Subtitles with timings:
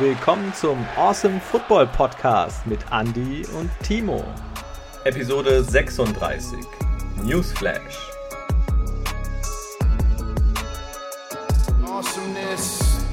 [0.00, 4.24] willkommen zum Awesome Football Podcast mit Andy und Timo.
[5.04, 6.58] Episode 36
[7.22, 7.98] Newsflash.
[11.84, 13.04] Awesomeness.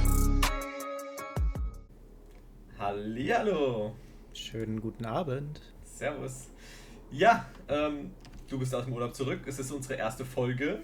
[2.80, 3.94] Hallihallo.
[4.32, 5.60] Schönen guten Abend.
[5.84, 6.48] Servus.
[7.12, 8.12] Ja, ähm,
[8.48, 9.42] du bist aus dem Urlaub zurück.
[9.46, 10.84] Es ist unsere erste Folge.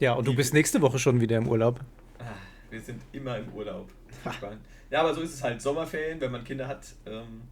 [0.00, 1.80] Ja, und du bist nächste Woche schon wieder im Urlaub.
[2.18, 2.24] Ah,
[2.68, 3.88] wir sind immer im Urlaub.
[4.90, 5.62] Ja, aber so ist es halt.
[5.62, 6.94] Sommerferien, wenn man Kinder hat.
[7.06, 7.42] Ähm,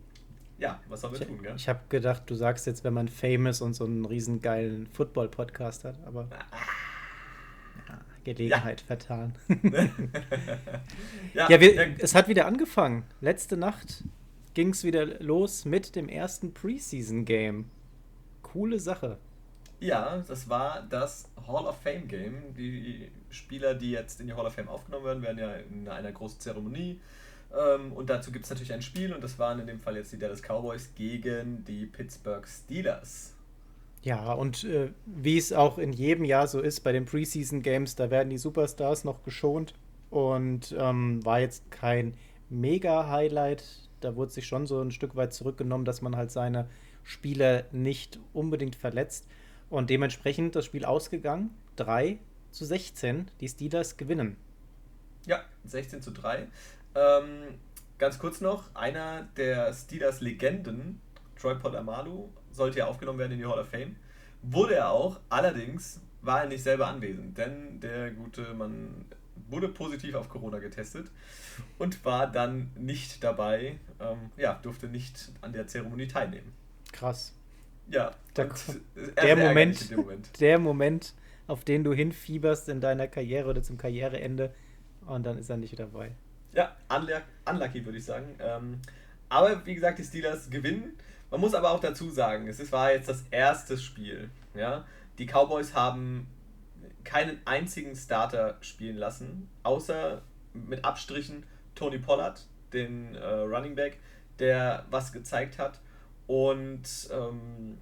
[0.59, 1.55] ja, was wir ich, tun, gell?
[1.57, 5.85] Ich habe gedacht, du sagst jetzt, wenn man famous und so einen riesen geilen Football-Podcast
[5.85, 6.29] hat, aber.
[6.31, 6.47] Ah.
[7.89, 8.87] Ja, Gelegenheit ja.
[8.89, 9.37] vertan.
[11.35, 13.05] ja, ja, wir, es hat wieder angefangen.
[13.21, 14.03] Letzte Nacht
[14.55, 17.71] ging es wieder los mit dem ersten Preseason-Game.
[18.43, 19.19] Coole Sache.
[19.79, 22.35] Ja, das war das Hall of Fame Game.
[22.57, 26.13] Die Spieler, die jetzt in die Hall of Fame aufgenommen werden, werden ja in einer
[26.13, 27.01] großen Zeremonie.
[27.57, 30.13] Ähm, und dazu gibt es natürlich ein Spiel und das waren in dem Fall jetzt
[30.13, 33.35] die Dallas Cowboys gegen die Pittsburgh Steelers.
[34.03, 37.97] Ja, und äh, wie es auch in jedem Jahr so ist bei den Preseason Games,
[37.97, 39.75] da werden die Superstars noch geschont
[40.11, 42.15] und ähm, war jetzt kein
[42.51, 43.65] Mega-Highlight.
[44.01, 46.69] Da wurde sich schon so ein Stück weit zurückgenommen, dass man halt seine
[47.03, 49.27] Spieler nicht unbedingt verletzt.
[49.71, 51.51] Und dementsprechend das Spiel ausgegangen.
[51.77, 52.19] 3
[52.59, 53.31] zu 16.
[53.41, 54.37] Die Steelers gewinnen.
[55.27, 56.49] Ja, 16 zu 3.
[56.97, 57.59] Ähm,
[57.99, 61.01] ganz kurz noch, einer der Steelers-Legenden,
[61.41, 63.95] Troy Polamalu, sollte ja aufgenommen werden in die Hall of Fame.
[64.43, 69.05] Wurde er auch, allerdings war er nicht selber anwesend, denn der gute Mann
[69.49, 71.07] wurde positiv auf Corona getestet
[71.79, 76.53] und war dann nicht dabei, ähm, ja, durfte nicht an der Zeremonie teilnehmen.
[76.91, 77.35] Krass.
[77.89, 78.51] Ja, der,
[79.23, 81.15] der Moment, Moment, der Moment,
[81.49, 84.55] auf den du hinfieberst in deiner Karriere oder zum Karriereende
[85.07, 86.13] und dann ist er nicht dabei.
[86.53, 88.37] Ja, unlucky würde ich sagen.
[88.39, 88.81] Ähm,
[89.29, 90.93] aber wie gesagt, die Steelers gewinnen.
[91.31, 94.31] Man muss aber auch dazu sagen, es war jetzt das erste Spiel.
[94.55, 94.85] Ja?
[95.19, 96.29] Die Cowboys haben
[97.05, 100.23] keinen einzigen Starter spielen lassen, außer
[100.53, 101.45] mit Abstrichen
[101.75, 103.99] Tony Pollard, den äh, Running Back,
[104.39, 105.81] der was gezeigt hat.
[106.27, 107.79] Und ähm,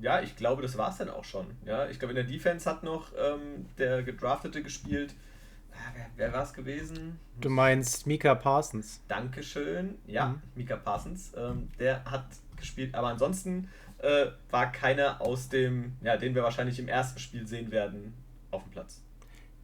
[0.00, 1.46] ja, ich glaube, das war es dann auch schon.
[1.64, 5.14] Ja, ich glaube, in der Defense hat noch ähm, der Gedraftete gespielt.
[5.72, 7.18] Ah, wer, wer war es gewesen?
[7.40, 9.00] Du meinst Mika Parsons.
[9.08, 9.98] Dankeschön.
[10.06, 10.42] Ja, mhm.
[10.54, 11.32] Mika Parsons.
[11.36, 12.94] Ähm, der hat gespielt.
[12.94, 13.68] Aber ansonsten
[13.98, 18.14] äh, war keiner aus dem, ja, den wir wahrscheinlich im ersten Spiel sehen werden,
[18.50, 19.02] auf dem Platz.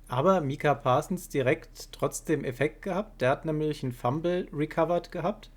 [0.08, 3.20] Aber Mika Parsons direkt trotzdem Effekt gehabt.
[3.20, 5.50] Der hat nämlich einen Fumble recovered gehabt.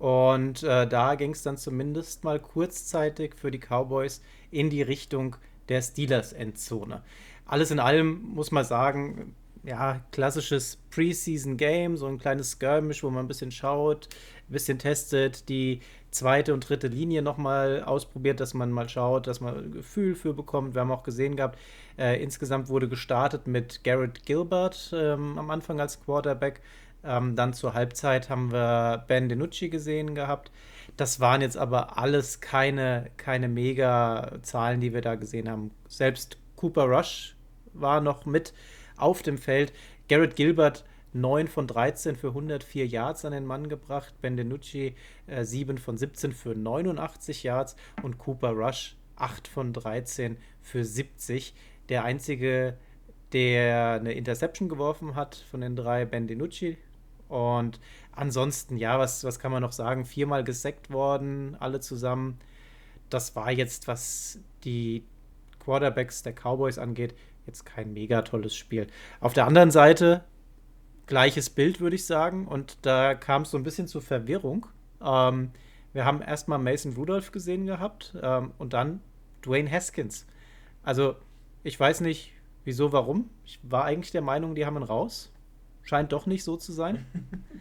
[0.00, 5.36] Und äh, da ging es dann zumindest mal kurzzeitig für die Cowboys in die Richtung
[5.68, 7.02] der Steelers-Endzone.
[7.44, 13.26] Alles in allem muss man sagen, ja, klassisches Preseason-Game, so ein kleines Skirmish, wo man
[13.26, 14.08] ein bisschen schaut,
[14.48, 19.42] ein bisschen testet, die zweite und dritte Linie nochmal ausprobiert, dass man mal schaut, dass
[19.42, 20.74] man ein Gefühl für bekommt.
[20.74, 21.58] Wir haben auch gesehen gehabt,
[21.98, 26.62] äh, insgesamt wurde gestartet mit Garrett Gilbert ähm, am Anfang als Quarterback.
[27.04, 30.50] Ähm, dann zur Halbzeit haben wir Ben DiNucci gesehen gehabt.
[30.96, 35.70] Das waren jetzt aber alles keine, keine Mega-Zahlen, die wir da gesehen haben.
[35.88, 37.36] Selbst Cooper Rush
[37.72, 38.52] war noch mit
[38.96, 39.72] auf dem Feld.
[40.08, 44.14] Garrett Gilbert 9 von 13 für 104 Yards an den Mann gebracht.
[44.20, 44.94] Ben DiNucci
[45.26, 51.54] äh, 7 von 17 für 89 Yards und Cooper Rush 8 von 13 für 70.
[51.88, 52.76] Der einzige,
[53.32, 56.78] der eine Interception geworfen hat von den drei, Ben DiNucci,
[57.30, 57.80] und
[58.12, 60.04] ansonsten, ja, was, was kann man noch sagen?
[60.04, 62.38] Viermal gesackt worden, alle zusammen.
[63.08, 65.04] Das war jetzt, was die
[65.60, 67.14] Quarterbacks der Cowboys angeht,
[67.46, 68.88] jetzt kein mega tolles Spiel.
[69.20, 70.24] Auf der anderen Seite,
[71.06, 72.46] gleiches Bild, würde ich sagen.
[72.46, 74.66] Und da kam es so ein bisschen zur Verwirrung.
[75.00, 75.52] Ähm,
[75.92, 79.00] wir haben erstmal Mason Rudolph gesehen gehabt ähm, und dann
[79.44, 80.26] Dwayne Haskins.
[80.82, 81.16] Also,
[81.62, 82.32] ich weiß nicht,
[82.64, 83.30] wieso, warum.
[83.44, 85.32] Ich war eigentlich der Meinung, die haben ihn raus.
[85.82, 87.06] Scheint doch nicht so zu sein.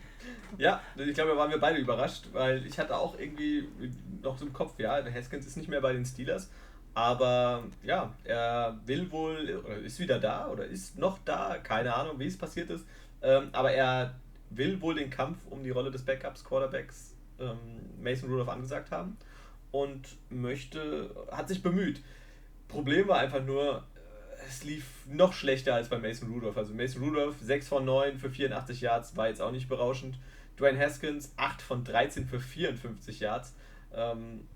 [0.58, 3.68] ja, ich glaube, da waren wir beide überrascht, weil ich hatte auch irgendwie
[4.22, 6.50] noch so im Kopf, ja, Haskins ist nicht mehr bei den Steelers,
[6.94, 12.20] aber ja, er will wohl, oder ist wieder da oder ist noch da, keine Ahnung,
[12.20, 12.86] wie es passiert ist,
[13.22, 14.16] ähm, aber er
[14.50, 17.58] will wohl den Kampf um die Rolle des Backups, Quarterbacks ähm,
[18.02, 19.18] Mason Rudolph angesagt haben
[19.72, 22.02] und möchte, hat sich bemüht.
[22.68, 23.84] Problem war einfach nur,
[24.50, 26.58] es lief noch schlechter als bei Mason Rudolph.
[26.58, 30.18] Also Mason Rudolph 6 von 9 für 84 Yards war jetzt auch nicht berauschend.
[30.60, 33.54] Dwayne Haskins 8 von 13 für 54 Yards.
[33.94, 34.48] Ähm,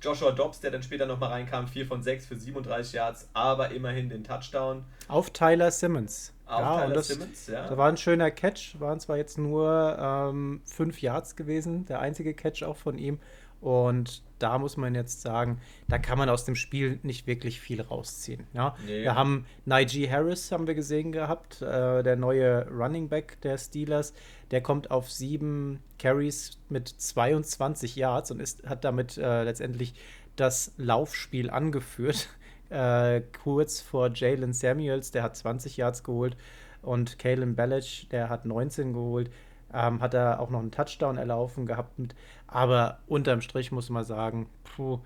[0.00, 4.08] Joshua Dobbs, der dann später nochmal reinkam, 4 von 6 für 37 Yards, aber immerhin
[4.08, 4.84] den Touchdown.
[5.08, 6.32] Auf Tyler Simmons.
[6.46, 7.68] Auf ja, Tyler das, Simmons, ja.
[7.68, 12.34] Da war ein schöner Catch, waren zwar jetzt nur ähm, 5 Yards gewesen, der einzige
[12.34, 13.18] Catch auch von ihm.
[13.60, 17.82] Und da muss man jetzt sagen, da kann man aus dem Spiel nicht wirklich viel
[17.82, 18.46] rausziehen.
[18.54, 18.74] Ja?
[18.86, 19.02] Nee.
[19.02, 24.14] Wir haben Najee Harris, haben wir gesehen gehabt, äh, der neue Running Back der Steelers.
[24.50, 29.94] Der kommt auf sieben Carries mit 22 Yards und ist, hat damit äh, letztendlich
[30.36, 32.28] das Laufspiel angeführt.
[32.72, 36.36] Äh, kurz vor Jalen Samuels, der hat 20 Yards geholt
[36.82, 39.28] und Kalen Ballage, der hat 19 geholt
[39.72, 41.98] ähm, hat er auch noch einen Touchdown erlaufen gehabt.
[41.98, 42.14] Mit,
[42.46, 45.00] aber unterm Strich muss man sagen, puh,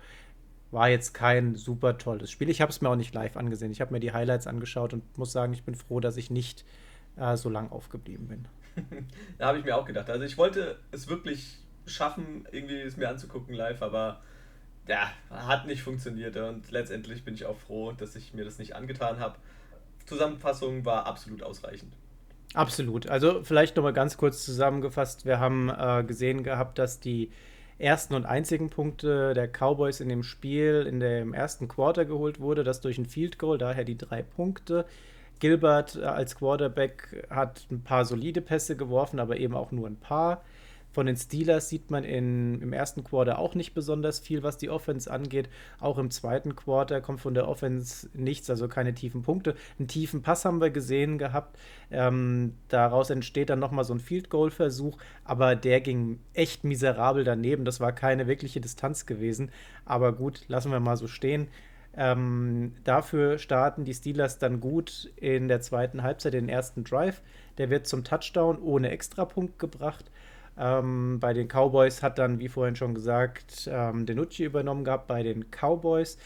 [0.71, 2.49] war jetzt kein super tolles Spiel.
[2.49, 3.71] Ich habe es mir auch nicht live angesehen.
[3.71, 6.65] Ich habe mir die Highlights angeschaut und muss sagen, ich bin froh, dass ich nicht
[7.17, 8.47] äh, so lang aufgeblieben bin.
[9.37, 10.09] da habe ich mir auch gedacht.
[10.09, 14.21] Also ich wollte es wirklich schaffen, irgendwie es mir anzugucken live, aber
[14.87, 18.75] ja, hat nicht funktioniert und letztendlich bin ich auch froh, dass ich mir das nicht
[18.75, 19.37] angetan habe.
[20.05, 21.95] Zusammenfassung war absolut ausreichend.
[22.55, 23.07] Absolut.
[23.07, 25.25] Also vielleicht nochmal ganz kurz zusammengefasst.
[25.25, 27.29] Wir haben äh, gesehen gehabt, dass die
[27.77, 32.63] ersten und einzigen Punkte der Cowboys in dem Spiel in dem ersten Quarter geholt wurde,
[32.63, 34.85] das durch ein Field Goal, daher die drei Punkte.
[35.39, 39.97] Gilbert äh, als Quarterback hat ein paar solide Pässe geworfen, aber eben auch nur ein
[39.97, 40.41] paar.
[40.95, 44.69] Von den Steelers sieht man in, im ersten Quarter auch nicht besonders viel, was die
[44.69, 45.49] Offense angeht.
[45.77, 49.55] Auch im zweiten Quarter kommt von der Offense nichts, also keine tiefen Punkte.
[49.77, 51.59] Einen tiefen Pass haben wir gesehen gehabt.
[51.91, 57.65] Ähm, daraus entsteht dann nochmal so ein Field Goal-Versuch, aber der ging echt miserabel daneben.
[57.65, 59.51] Das war keine wirkliche Distanz gewesen.
[59.83, 61.49] Aber gut, lassen wir mal so stehen.
[61.97, 67.21] Ähm, dafür starten die Steelers dann gut in der zweiten Halbzeit den ersten Drive.
[67.57, 70.09] Der wird zum Touchdown ohne Extrapunkt gebracht.
[70.57, 75.23] Ähm, bei den Cowboys hat dann, wie vorhin schon gesagt, ähm, Denucci übernommen gehabt bei
[75.23, 76.17] den Cowboys.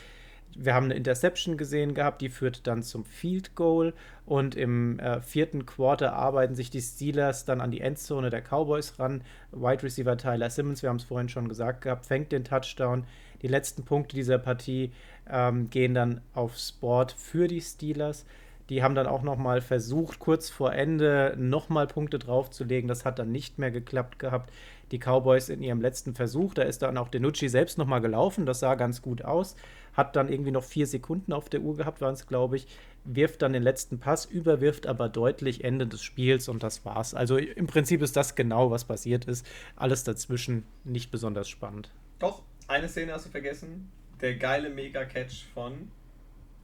[0.55, 3.93] Wir haben eine Interception gesehen gehabt, die führt dann zum Field Goal
[4.25, 8.99] und im äh, vierten Quarter arbeiten sich die Steelers dann an die Endzone der Cowboys
[8.99, 9.23] ran.
[9.51, 13.05] Wide Receiver Tyler Simmons, wir haben es vorhin schon gesagt gehabt, fängt den Touchdown.
[13.41, 14.91] Die letzten Punkte dieser Partie
[15.29, 18.25] ähm, gehen dann aufs Board für die Steelers.
[18.69, 22.87] Die haben dann auch noch mal versucht, kurz vor Ende noch mal Punkte draufzulegen.
[22.87, 24.53] Das hat dann nicht mehr geklappt gehabt.
[24.91, 28.45] Die Cowboys in ihrem letzten Versuch, da ist dann auch Denucci selbst noch mal gelaufen.
[28.45, 29.55] Das sah ganz gut aus.
[29.93, 32.67] Hat dann irgendwie noch vier Sekunden auf der Uhr gehabt, waren es, glaube ich.
[33.05, 37.15] Wirft dann den letzten Pass, überwirft aber deutlich Ende des Spiels und das war's.
[37.15, 39.47] Also im Prinzip ist das genau, was passiert ist.
[39.75, 41.91] Alles dazwischen nicht besonders spannend.
[42.19, 43.91] Doch, eine Szene hast du vergessen.
[44.21, 45.89] Der geile Mega-Catch von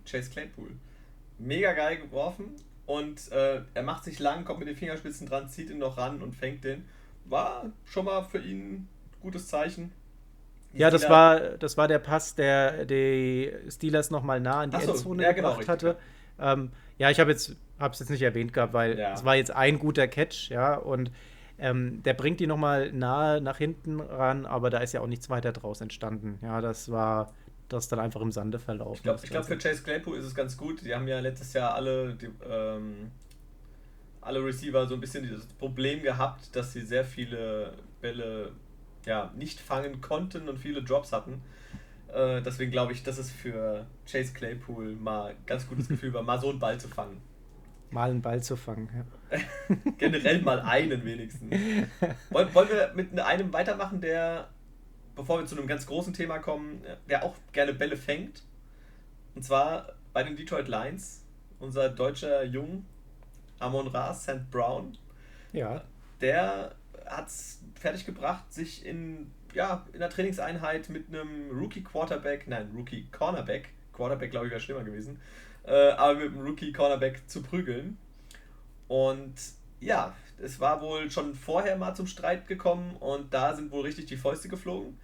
[0.06, 0.70] Chase Claypool
[1.38, 2.56] mega geil geworfen
[2.86, 6.22] und äh, er macht sich lang, kommt mit den Fingerspitzen dran, zieht ihn noch ran
[6.22, 6.86] und fängt den.
[7.26, 8.90] War schon mal für ihn ein
[9.22, 9.92] gutes Zeichen.
[10.74, 14.92] Ja, das war, das war der Pass, der die Steelers nochmal nah in die so,
[14.92, 15.98] Endzone ja, genau, gebracht hatte.
[16.38, 19.14] Ähm, ja, ich habe jetzt es jetzt nicht erwähnt gehabt, weil ja.
[19.14, 21.12] es war jetzt ein guter Catch, ja, und
[21.58, 25.30] ähm, der bringt die nochmal nahe nach hinten ran, aber da ist ja auch nichts
[25.30, 26.40] weiter draus entstanden.
[26.42, 27.34] Ja, das war
[27.70, 28.96] das dann einfach im Sande verlaufen.
[28.96, 30.82] Ich glaube, glaub, für Chase Claypool ist es ganz gut.
[30.86, 33.12] Die haben ja letztes Jahr alle, die, ähm,
[34.22, 38.52] alle Receiver so ein bisschen das Problem gehabt, dass sie sehr viele Bälle
[39.06, 41.42] ja, nicht fangen konnten und viele Drops hatten.
[42.14, 46.24] Äh, deswegen glaube ich, dass es für Chase Claypool mal ein ganz gutes Gefühl war,
[46.24, 47.22] mal so einen Ball zu fangen.
[47.92, 49.38] Mal einen Ball zu fangen, ja.
[49.98, 51.52] Generell mal einen wenigstens.
[52.30, 54.50] Wollen, wollen wir mit einem weitermachen, der
[55.16, 58.44] bevor wir zu einem ganz großen Thema kommen, der auch gerne Bälle fängt.
[59.34, 61.24] Und zwar bei den Detroit Lions,
[61.60, 62.86] unser deutscher Jung,
[63.60, 64.50] Amon Ra St.
[64.52, 64.98] Brown.
[65.54, 65.84] Ja.
[66.22, 72.72] Der hat es fertiggebracht, sich in, ja, in der Trainingseinheit mit einem Rookie Quarterback, nein,
[72.76, 75.20] Rookie Cornerback, Quarterback glaube ich wäre schlimmer gewesen,
[75.66, 77.98] äh, aber mit einem Rookie Cornerback zu prügeln.
[78.88, 79.34] Und
[79.80, 84.06] ja, es war wohl schon vorher mal zum Streit gekommen und da sind wohl richtig
[84.08, 84.98] die Fäuste geflogen.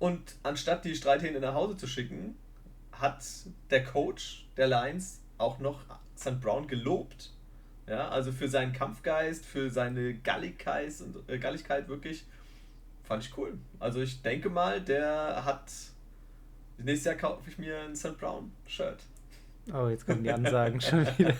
[0.00, 2.34] Und anstatt die Streithähne nach Hause zu schicken,
[2.90, 3.22] hat
[3.70, 5.82] der Coach der Lions auch noch
[6.16, 6.40] St.
[6.40, 7.30] Brown gelobt.
[7.86, 12.24] Ja, also für seinen Kampfgeist, für seine Galligkeit und äh, Galligkeit wirklich
[13.02, 13.58] fand ich cool.
[13.78, 15.70] Also ich denke mal, der hat
[16.78, 18.16] nächstes Jahr kaufe ich mir ein St.
[18.16, 19.02] Brown Shirt.
[19.74, 21.34] Oh, jetzt kommen die Ansagen schon wieder.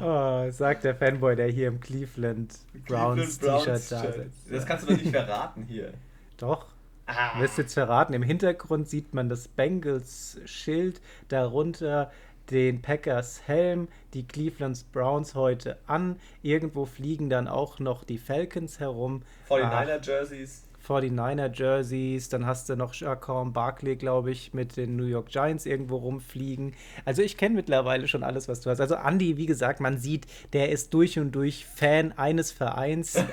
[0.00, 2.54] oh, sagt der Fanboy, der hier im Cleveland
[2.86, 4.50] Browns T-Shirt da sitzt.
[4.50, 5.92] Das kannst du doch nicht verraten hier.
[6.36, 6.66] Doch.
[7.06, 7.40] Ah.
[7.40, 8.14] Wirst jetzt verraten.
[8.14, 12.10] Im Hintergrund sieht man das Bengals Schild, darunter
[12.50, 16.18] den Packers Helm, die Cleveland Browns heute an.
[16.42, 19.22] Irgendwo fliegen dann auch noch die Falcons herum.
[19.48, 20.65] 49er Jerseys.
[20.86, 25.66] 49er Jerseys, dann hast du noch Jacqueline Barkley, glaube ich, mit den New York Giants
[25.66, 26.74] irgendwo rumfliegen.
[27.04, 28.80] Also ich kenne mittlerweile schon alles, was du hast.
[28.80, 33.16] Also Andy, wie gesagt, man sieht, der ist durch und durch Fan eines Vereins.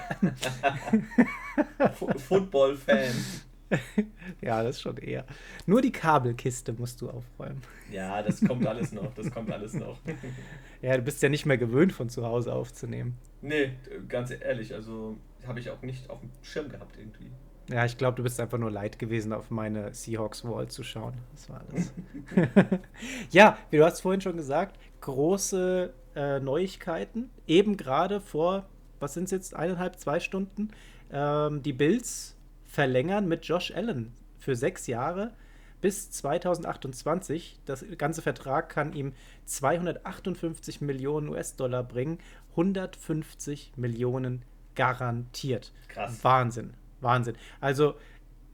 [2.27, 3.13] Football-Fan.
[4.41, 5.25] ja, das ist schon eher.
[5.65, 7.62] Nur die Kabelkiste musst du aufräumen.
[7.91, 9.13] Ja, das kommt alles noch.
[9.13, 10.00] Das kommt alles noch.
[10.81, 13.17] ja, du bist ja nicht mehr gewöhnt, von zu Hause aufzunehmen.
[13.41, 13.74] Nee,
[14.07, 17.31] ganz ehrlich, also habe ich auch nicht auf dem Schirm gehabt irgendwie.
[17.70, 21.13] Ja, ich glaube, du bist einfach nur leid gewesen, auf meine Seahawks Wall zu schauen.
[21.32, 21.93] Das war alles.
[23.32, 27.29] ja, wie du hast vorhin schon gesagt, große äh, Neuigkeiten.
[27.48, 28.65] Eben gerade vor,
[29.00, 30.72] was sind es jetzt, eineinhalb, zwei Stunden,
[31.12, 35.32] ähm, die Bills verlängern mit Josh Allen für sechs Jahre
[35.79, 37.60] bis 2028.
[37.65, 39.13] Das ganze Vertrag kann ihm
[39.46, 42.20] 258 Millionen US-Dollar bringen,
[42.51, 44.43] 150 Millionen
[44.75, 45.72] garantiert.
[45.89, 46.24] Krass.
[46.24, 47.36] Wahnsinn, Wahnsinn.
[47.62, 47.95] Also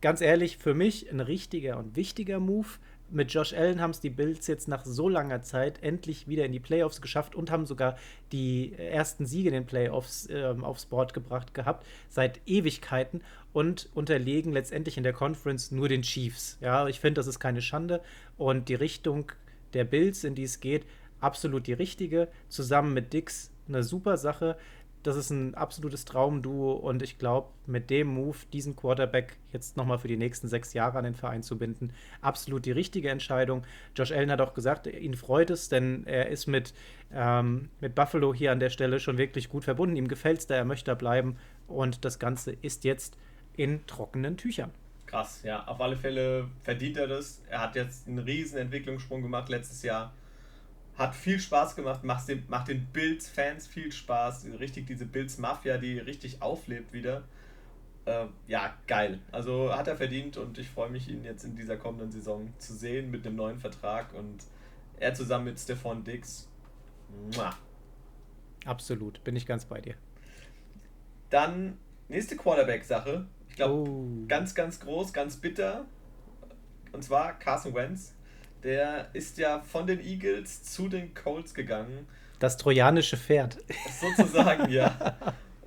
[0.01, 2.67] ganz ehrlich, für mich ein richtiger und wichtiger Move
[3.11, 6.51] mit Josh Allen haben es die Bills jetzt nach so langer Zeit endlich wieder in
[6.51, 7.97] die Playoffs geschafft und haben sogar
[8.31, 14.51] die ersten Siege in den Playoffs äh, aufs Board gebracht gehabt, seit Ewigkeiten und unterlegen
[14.51, 16.57] letztendlich in der Conference nur den Chiefs.
[16.61, 18.01] Ja, ich finde, das ist keine Schande
[18.37, 19.31] und die Richtung
[19.73, 20.85] der Bills, in die es geht,
[21.19, 22.27] absolut die richtige.
[22.47, 24.57] Zusammen mit Dix eine super Sache
[25.03, 29.97] das ist ein absolutes Traumduo und ich glaube, mit dem Move, diesen Quarterback jetzt nochmal
[29.97, 33.63] für die nächsten sechs Jahre an den Verein zu binden, absolut die richtige Entscheidung.
[33.95, 36.73] Josh Allen hat auch gesagt, ihn freut es, denn er ist mit,
[37.13, 39.95] ähm, mit Buffalo hier an der Stelle schon wirklich gut verbunden.
[39.95, 41.37] Ihm gefällt es da, er möchte da bleiben
[41.67, 43.17] und das Ganze ist jetzt
[43.55, 44.71] in trockenen Tüchern.
[45.05, 47.41] Krass, ja, auf alle Fälle verdient er das.
[47.49, 50.13] Er hat jetzt einen riesen Entwicklungssprung gemacht letztes Jahr
[50.99, 54.45] hat viel Spaß gemacht, macht den, macht den Bills-Fans viel Spaß.
[54.59, 57.23] Richtig diese Bills-Mafia, die richtig auflebt wieder.
[58.03, 59.19] Äh, ja, geil.
[59.31, 62.75] Also hat er verdient und ich freue mich, ihn jetzt in dieser kommenden Saison zu
[62.75, 64.43] sehen mit einem neuen Vertrag und
[64.99, 66.49] er zusammen mit Stefan Dix.
[67.33, 67.55] Mua.
[68.65, 69.95] Absolut, bin ich ganz bei dir.
[71.29, 71.77] Dann
[72.09, 73.25] nächste Quarterback-Sache.
[73.47, 74.25] Ich glaube, oh.
[74.27, 75.85] ganz, ganz groß, ganz bitter.
[76.91, 78.15] Und zwar Carson Wentz
[78.63, 82.07] der ist ja von den Eagles zu den Colts gegangen.
[82.39, 83.57] Das trojanische Pferd.
[83.99, 85.17] Sozusagen, ja.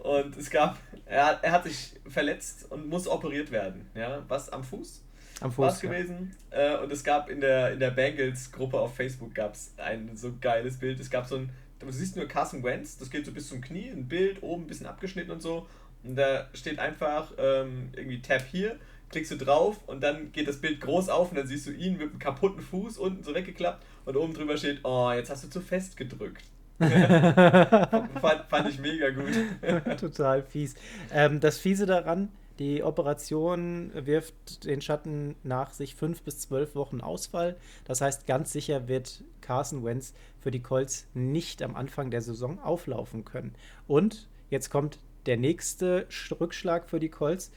[0.02, 3.88] Und es gab, er, er hat sich verletzt und muss operiert werden.
[3.94, 5.02] Ja, was am Fuß?
[5.40, 5.62] Am Fuß.
[5.62, 5.90] War es ja.
[5.90, 6.36] gewesen.
[6.50, 10.34] Äh, und es gab in der, in der Bengals-Gruppe auf Facebook gab es ein so
[10.40, 10.98] geiles Bild.
[10.98, 13.90] Es gab so ein, du siehst nur Carson Wentz, das geht so bis zum Knie,
[13.90, 15.66] ein Bild, oben ein bisschen abgeschnitten und so.
[16.04, 18.78] Und da steht einfach ähm, irgendwie Tab hier
[19.12, 21.92] klickst du drauf und dann geht das Bild groß auf und dann siehst du ihn
[21.92, 25.50] mit einem kaputten Fuß unten so weggeklappt und oben drüber steht, oh, jetzt hast du
[25.50, 26.44] zu fest gedrückt.
[26.78, 29.30] fand, fand, ich mega gut.
[30.00, 30.74] Total fies.
[31.12, 37.00] Ähm, das Fiese daran, die Operation wirft den Schatten nach sich fünf bis zwölf Wochen
[37.00, 37.56] Ausfall.
[37.84, 42.58] Das heißt, ganz sicher wird Carson Wentz für die Colts nicht am Anfang der Saison
[42.58, 43.54] auflaufen können.
[43.86, 46.06] Und jetzt kommt der nächste
[46.40, 47.52] Rückschlag für die Colts.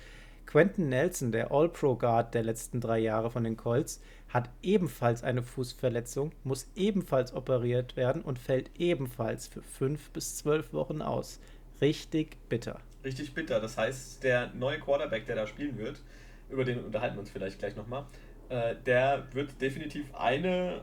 [0.46, 6.32] Quentin Nelson, der All-Pro-Guard der letzten drei Jahre von den Colts, hat ebenfalls eine Fußverletzung,
[6.44, 11.40] muss ebenfalls operiert werden und fällt ebenfalls für fünf bis zwölf Wochen aus.
[11.82, 12.80] Richtig bitter.
[13.04, 13.60] Richtig bitter.
[13.60, 16.02] Das heißt, der neue Quarterback, der da spielen wird,
[16.50, 18.06] über den unterhalten wir uns vielleicht gleich nochmal,
[18.50, 20.82] äh, der wird definitiv eine,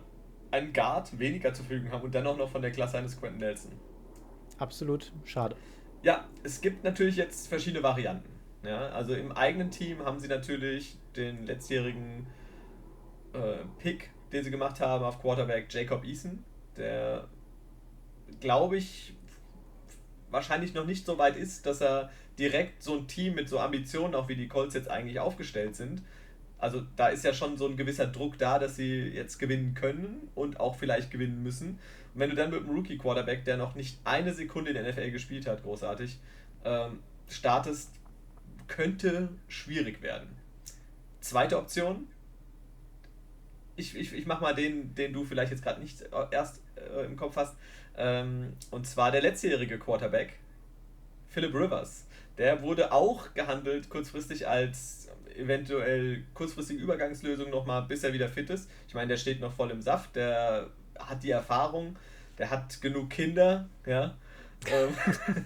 [0.50, 3.40] einen Guard weniger zu fügen haben und dann auch noch von der Klasse eines Quentin
[3.40, 3.72] Nelson.
[4.58, 5.56] Absolut schade.
[6.02, 8.28] Ja, es gibt natürlich jetzt verschiedene Varianten.
[8.64, 12.26] Ja, also im eigenen Team haben sie natürlich den letztjährigen
[13.32, 16.44] äh, Pick, den sie gemacht haben auf Quarterback Jacob Eason,
[16.76, 17.28] der
[18.40, 19.14] glaube ich
[20.30, 24.14] wahrscheinlich noch nicht so weit ist, dass er direkt so ein Team mit so Ambitionen,
[24.14, 26.02] auch wie die Colts jetzt eigentlich aufgestellt sind.
[26.58, 30.28] Also da ist ja schon so ein gewisser Druck da, dass sie jetzt gewinnen können
[30.34, 31.80] und auch vielleicht gewinnen müssen.
[32.14, 35.10] Und wenn du dann mit einem Rookie-Quarterback, der noch nicht eine Sekunde in der NFL
[35.10, 36.18] gespielt hat, großartig,
[36.64, 37.90] ähm, startest,
[38.68, 40.28] könnte schwierig werden.
[41.20, 42.08] Zweite Option.
[43.76, 47.16] Ich, ich, ich mach mal den, den du vielleicht jetzt gerade nicht erst äh, im
[47.16, 47.56] Kopf hast.
[47.96, 50.38] Ähm, und zwar der letztjährige Quarterback,
[51.28, 52.06] Philip Rivers.
[52.38, 58.70] Der wurde auch gehandelt kurzfristig als eventuell kurzfristige Übergangslösung nochmal, bis er wieder fit ist.
[58.88, 61.96] Ich meine, der steht noch voll im Saft, der hat die Erfahrung,
[62.38, 64.16] der hat genug Kinder, ja.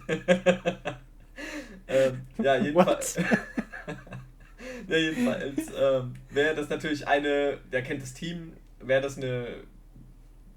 [1.88, 3.16] Ähm, ja, jedenfalls.
[4.88, 9.62] ja, jedenfalls ähm, wäre das natürlich eine, der kennt das Team, wäre das eine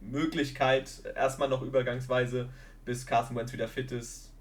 [0.02, 2.50] Möglichkeit, erstmal noch übergangsweise,
[2.84, 4.34] bis Carson Wentz wieder fit ist,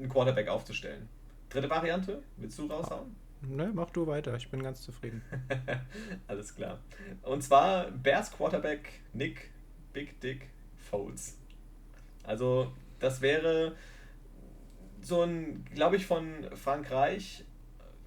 [0.00, 1.08] einen Quarterback aufzustellen.
[1.48, 3.14] Dritte Variante, willst du raushauen?
[3.42, 5.22] Ne, mach du weiter, ich bin ganz zufrieden.
[6.26, 6.80] Alles klar.
[7.22, 9.50] Und zwar Bears Quarterback Nick
[9.92, 10.48] Big Dick
[10.90, 11.38] Foles.
[12.24, 13.76] Also, das wäre
[15.02, 17.44] so ein, glaube ich, von Frankreich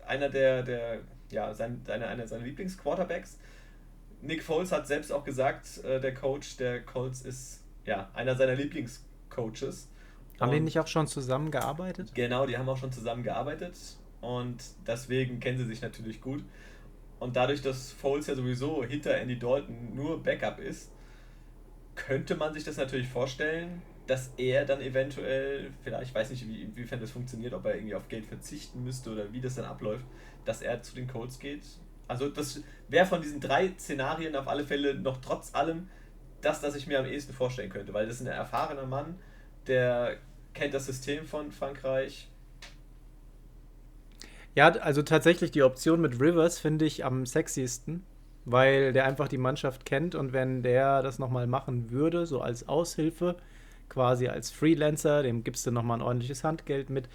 [0.06, 3.40] einer der, der ja, sein, einer, einer seiner Lieblingsquarterbacks.
[4.22, 8.56] Nick Foles hat selbst auch gesagt, äh, der Coach der Colts ist ja einer seiner
[8.56, 9.90] Lieblingscoaches.
[10.40, 12.12] Haben und die nicht auch schon zusammengearbeitet?
[12.14, 13.78] Genau, die haben auch schon zusammengearbeitet
[14.22, 16.44] und deswegen kennen sie sich natürlich gut.
[17.20, 20.92] Und dadurch, dass Foles ja sowieso hinter Andy Dalton nur Backup ist,
[21.96, 26.64] könnte man sich das natürlich vorstellen, dass er dann eventuell, vielleicht, ich weiß nicht, wie,
[26.64, 30.06] inwiefern das funktioniert, ob er irgendwie auf Geld verzichten müsste oder wie das dann abläuft,
[30.46, 31.64] dass er zu den Colts geht.
[32.08, 35.88] Also das wäre von diesen drei Szenarien auf alle Fälle noch trotz allem
[36.42, 39.16] das, das ich mir am ehesten vorstellen könnte, weil das ist ein erfahrener Mann,
[39.68, 40.18] der
[40.54, 42.30] kennt das System von Frankreich.
[44.56, 48.04] Ja, also tatsächlich die Option mit Rivers finde ich am sexiesten,
[48.46, 52.68] weil der einfach die Mannschaft kennt und wenn der das nochmal machen würde, so als
[52.68, 53.38] Aushilfe,
[53.90, 57.10] quasi als Freelancer, dem gibst du nochmal ein ordentliches Handgeld mit,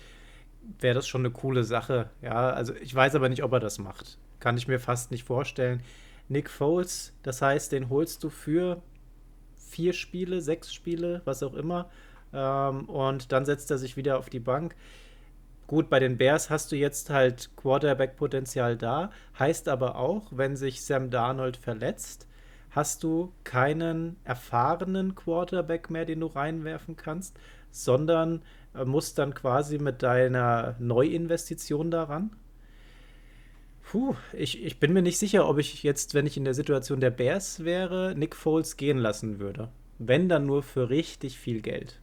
[0.81, 2.11] wäre das schon eine coole Sache.
[2.23, 4.19] Ja, also ich weiß aber nicht, ob er das macht.
[4.41, 5.83] Kann ich mir fast nicht vorstellen.
[6.29, 8.83] Nick Foles, das heißt, den holst du für
[9.57, 11.91] vier Spiele, sechs Spiele, was auch immer.
[12.33, 14.77] Ähm, und dann setzt er sich wieder auf die Bank.
[15.67, 19.11] Gut, bei den Bears hast du jetzt halt Quarterback-Potenzial da.
[19.39, 22.28] Heißt aber auch, wenn sich Sam Darnold verletzt,
[22.79, 27.37] hast du keinen erfahrenen Quarterback mehr, den du reinwerfen kannst,
[27.73, 28.41] sondern
[28.73, 32.31] äh, musst dann quasi mit deiner Neuinvestition daran.
[33.83, 37.01] Puh, ich, ich bin mir nicht sicher, ob ich jetzt, wenn ich in der Situation
[37.01, 39.71] der Bears wäre, Nick Foles gehen lassen würde.
[39.99, 42.01] Wenn dann nur für richtig viel Geld.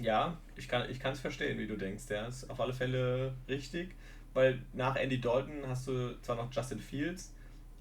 [0.00, 2.04] Ja, ich kann es verstehen, wie du denkst.
[2.10, 3.94] Ja, ist auf alle Fälle richtig,
[4.34, 7.32] weil nach Andy Dalton hast du zwar noch Justin Fields,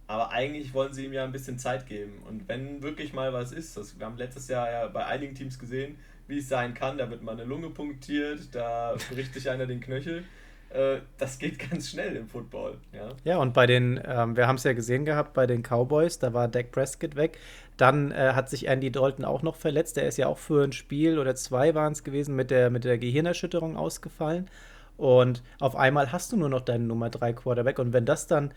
[0.08, 2.24] aber eigentlich wollen sie ihm ja ein bisschen Zeit geben.
[2.28, 5.60] Und wenn wirklich mal was ist, das, wir haben letztes Jahr ja bei einigen Teams
[5.60, 9.66] gesehen, wie es sein kann, da wird mal eine Lunge punktiert, da bricht sich einer
[9.66, 10.24] den Knöchel.
[10.70, 12.78] Äh, das geht ganz schnell im Football.
[12.94, 16.20] Ja, ja und bei den, ähm, wir haben es ja gesehen gehabt, bei den Cowboys,
[16.20, 17.38] da war Dak Prescott weg.
[17.76, 19.98] Dann äh, hat sich Andy Dalton auch noch verletzt.
[19.98, 22.84] Der ist ja auch für ein Spiel oder zwei waren es gewesen mit der, mit
[22.84, 24.50] der Gehirnerschütterung ausgefallen.
[24.98, 27.78] Und auf einmal hast du nur noch deinen Nummer 3 Quarterback.
[27.78, 28.52] Und wenn das dann,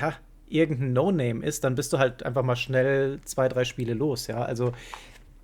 [0.00, 0.14] ja,
[0.50, 4.42] irgendein No-Name ist, dann bist du halt einfach mal schnell zwei, drei Spiele los, ja.
[4.42, 4.72] Also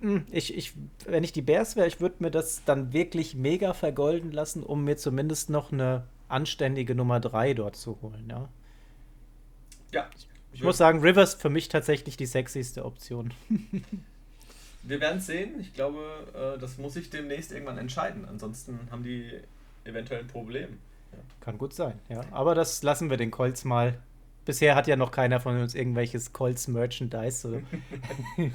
[0.01, 0.73] hm, ich, ich,
[1.05, 4.83] wenn ich die Bears wäre, ich würde mir das dann wirklich mega vergolden lassen, um
[4.83, 8.49] mir zumindest noch eine anständige Nummer 3 dort zu holen, ja.
[9.91, 10.09] Ja.
[10.53, 13.33] Ich muss sagen, Rivers für mich tatsächlich die sexyste Option.
[14.83, 15.59] Wir werden es sehen.
[15.59, 15.99] Ich glaube,
[16.33, 18.25] äh, das muss ich demnächst irgendwann entscheiden.
[18.25, 19.29] Ansonsten haben die
[19.83, 20.79] eventuell ein Problem.
[21.41, 22.21] Kann gut sein, ja.
[22.31, 23.99] Aber das lassen wir den Colts mal
[24.47, 27.45] Bisher hat ja noch keiner von uns irgendwelches Colts Merchandise.
[27.49, 27.61] Oder?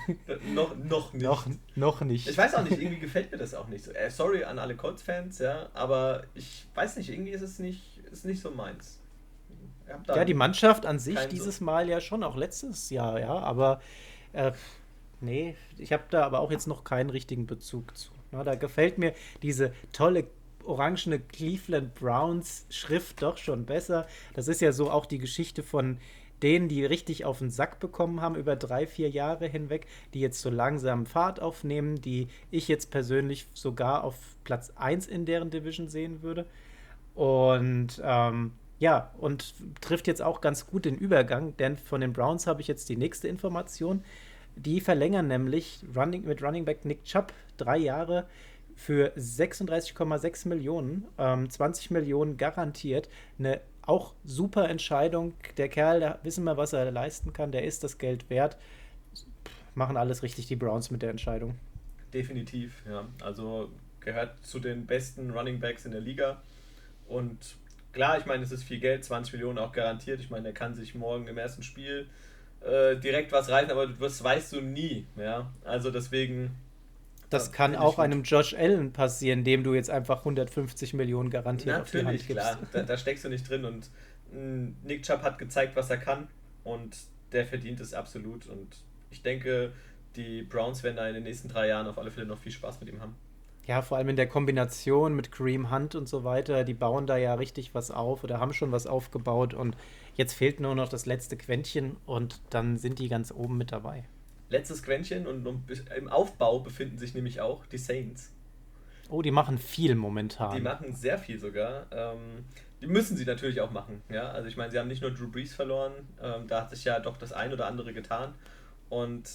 [0.55, 1.23] noch, noch nicht.
[1.23, 2.27] Noch, noch nicht.
[2.31, 3.93] Ich weiß auch nicht, irgendwie gefällt mir das auch nicht so.
[3.93, 8.25] Äh, sorry an alle Colts-Fans, ja, aber ich weiß nicht, irgendwie ist es nicht, ist
[8.25, 9.01] nicht so meins.
[10.09, 11.65] Ja, die Mannschaft an sich dieses so.
[11.67, 13.83] Mal ja schon, auch letztes Jahr, ja, aber
[14.33, 14.53] äh,
[15.21, 18.13] nee, ich habe da aber auch jetzt noch keinen richtigen Bezug zu.
[18.31, 20.27] Na, da gefällt mir diese tolle
[20.65, 24.07] orangene Cleveland Browns Schrift doch schon besser.
[24.35, 25.99] Das ist ja so auch die Geschichte von
[26.43, 30.41] denen, die richtig auf den Sack bekommen haben über drei, vier Jahre hinweg, die jetzt
[30.41, 35.89] so langsam Fahrt aufnehmen, die ich jetzt persönlich sogar auf Platz 1 in deren Division
[35.89, 36.47] sehen würde.
[37.15, 42.47] Und ähm, ja, und trifft jetzt auch ganz gut den Übergang, denn von den Browns
[42.47, 44.03] habe ich jetzt die nächste Information.
[44.57, 48.27] Die verlängern nämlich Running, mit Running Back Nick Chubb drei Jahre
[48.77, 53.09] für 36,6 Millionen, ähm, 20 Millionen garantiert.
[53.39, 55.35] Eine auch super Entscheidung.
[55.57, 58.57] Der Kerl, da wissen wir, was er leisten kann, der ist das Geld wert.
[59.75, 61.57] Machen alles richtig, die Browns mit der Entscheidung.
[62.13, 63.07] Definitiv, ja.
[63.23, 66.43] Also gehört zu den besten Running Backs in der Liga.
[67.09, 67.57] Und
[67.93, 70.21] klar, ich meine, es ist viel Geld, 20 Millionen auch garantiert.
[70.21, 72.07] Ich meine, er kann sich morgen im ersten Spiel
[72.61, 75.07] äh, direkt was reißen, aber das weißt du nie.
[75.17, 75.51] Ja?
[75.65, 76.51] Also deswegen
[77.33, 81.79] das ja, kann auch einem Josh Allen passieren, dem du jetzt einfach 150 Millionen garantiert
[81.79, 82.43] Natürlich, auf die Hand gibst.
[82.43, 82.59] klar.
[82.73, 83.91] Da, da steckst du nicht drin und
[84.33, 86.29] mm, Nick Chubb hat gezeigt, was er kann
[86.65, 86.97] und
[87.33, 88.77] der verdient es absolut und
[89.11, 89.73] ich denke,
[90.17, 92.81] die Browns werden da in den nächsten drei Jahren auf alle Fälle noch viel Spaß
[92.81, 93.17] mit ihm haben.
[93.67, 97.17] Ja, vor allem in der Kombination mit Kareem Hunt und so weiter, die bauen da
[97.17, 99.77] ja richtig was auf oder haben schon was aufgebaut und
[100.17, 104.05] jetzt fehlt nur noch das letzte Quäntchen und dann sind die ganz oben mit dabei
[104.53, 105.47] letztes Quäntchen und,
[105.97, 108.31] im Aufbau befinden sich nämlich auch die Saints.
[109.09, 110.55] Oh, die machen viel momentan.
[110.55, 111.87] Die machen sehr viel sogar.
[111.91, 112.45] Ähm,
[112.81, 114.03] die müssen sie natürlich auch machen.
[114.09, 114.31] Ja?
[114.31, 117.01] Also ich meine, sie haben nicht nur Drew Brees verloren, ähm, da hat sich ja
[117.01, 118.35] doch das ein oder andere getan.
[118.89, 119.29] Und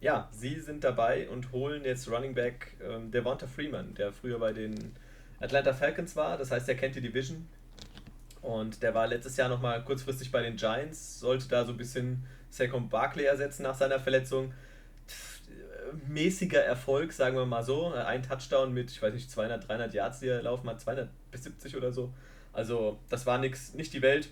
[0.00, 4.52] ja, sie sind dabei und holen jetzt Running Back ähm, Devonta Freeman, der früher bei
[4.52, 4.94] den
[5.40, 6.38] Atlanta Falcons war.
[6.38, 7.46] Das heißt, er kennt die Division.
[8.40, 12.24] Und der war letztes Jahr nochmal kurzfristig bei den Giants, sollte da so ein bisschen
[12.50, 14.52] Saquon Barkley ersetzen nach seiner Verletzung.
[16.06, 17.92] Mäßiger Erfolg, sagen wir mal so.
[17.92, 21.44] Ein Touchdown mit, ich weiß nicht, 200, 300 Yards, die er laufen hat, 200 bis
[21.44, 22.12] 70 oder so.
[22.52, 24.28] Also, das war nix, nicht die Welt.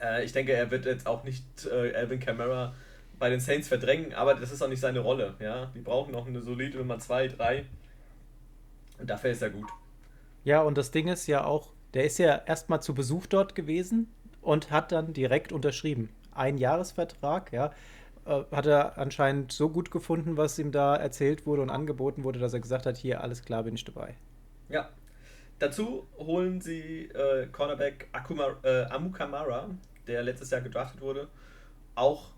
[0.00, 2.74] Äh, ich denke, er wird jetzt auch nicht äh, Alvin Kamara
[3.18, 5.34] bei den Saints verdrängen, aber das ist auch nicht seine Rolle.
[5.38, 5.66] Ja?
[5.74, 7.64] Die brauchen noch eine solide Nummer 2, 3.
[8.98, 9.68] Und dafür ist er gut.
[10.44, 14.12] Ja, und das Ding ist ja auch, der ist ja erstmal zu Besuch dort gewesen
[14.40, 16.08] und hat dann direkt unterschrieben.
[16.34, 17.72] Ein Jahresvertrag, ja.
[18.24, 22.38] Äh, hat er anscheinend so gut gefunden, was ihm da erzählt wurde und angeboten wurde,
[22.38, 24.14] dass er gesagt hat, hier, alles klar, bin ich dabei.
[24.68, 24.88] Ja.
[25.58, 29.70] Dazu holen sie äh, Cornerback Akuma, äh, Amukamara,
[30.08, 31.28] der letztes Jahr gedraftet wurde.
[31.94, 32.30] Auch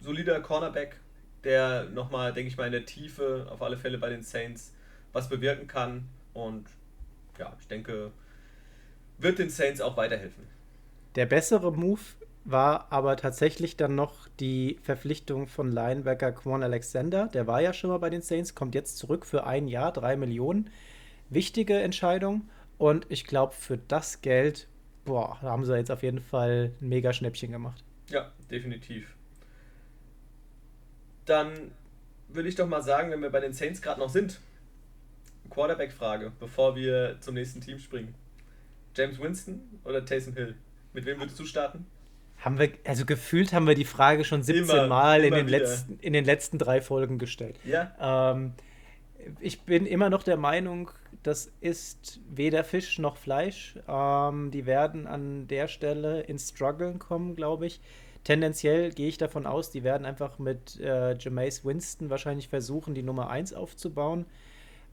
[0.00, 0.96] solider Cornerback,
[1.44, 4.74] der nochmal, denke ich mal, in der Tiefe auf alle Fälle bei den Saints
[5.12, 6.08] was bewirken kann.
[6.32, 6.66] Und
[7.38, 8.10] ja, ich denke,
[9.18, 10.46] wird den Saints auch weiterhelfen.
[11.14, 12.00] Der bessere Move
[12.44, 17.28] war aber tatsächlich dann noch die Verpflichtung von Linebacker Quan Alexander.
[17.28, 20.16] Der war ja schon mal bei den Saints, kommt jetzt zurück für ein Jahr, drei
[20.16, 20.70] Millionen.
[21.30, 22.48] Wichtige Entscheidung.
[22.78, 24.66] Und ich glaube, für das Geld,
[25.04, 27.84] boah, da haben sie jetzt auf jeden Fall ein mega Schnäppchen gemacht.
[28.08, 29.14] Ja, definitiv.
[31.24, 31.70] Dann
[32.28, 34.40] würde ich doch mal sagen, wenn wir bei den Saints gerade noch sind,
[35.50, 38.14] Quarterback-Frage, bevor wir zum nächsten Team springen.
[38.96, 40.56] James Winston oder Taysom Hill?
[40.92, 41.86] Mit wem würdest du starten?
[42.42, 45.48] Haben wir, also gefühlt haben wir die Frage schon 17 immer, Mal immer in, den
[45.48, 47.58] letzten, in den letzten drei Folgen gestellt.
[47.64, 48.32] Ja.
[48.34, 48.52] Ähm,
[49.40, 50.90] ich bin immer noch der Meinung,
[51.22, 53.78] das ist weder Fisch noch Fleisch.
[53.88, 57.80] Ähm, die werden an der Stelle ins Struggeln kommen, glaube ich.
[58.24, 63.02] Tendenziell gehe ich davon aus, die werden einfach mit äh, Jameis Winston wahrscheinlich versuchen, die
[63.02, 64.26] Nummer 1 aufzubauen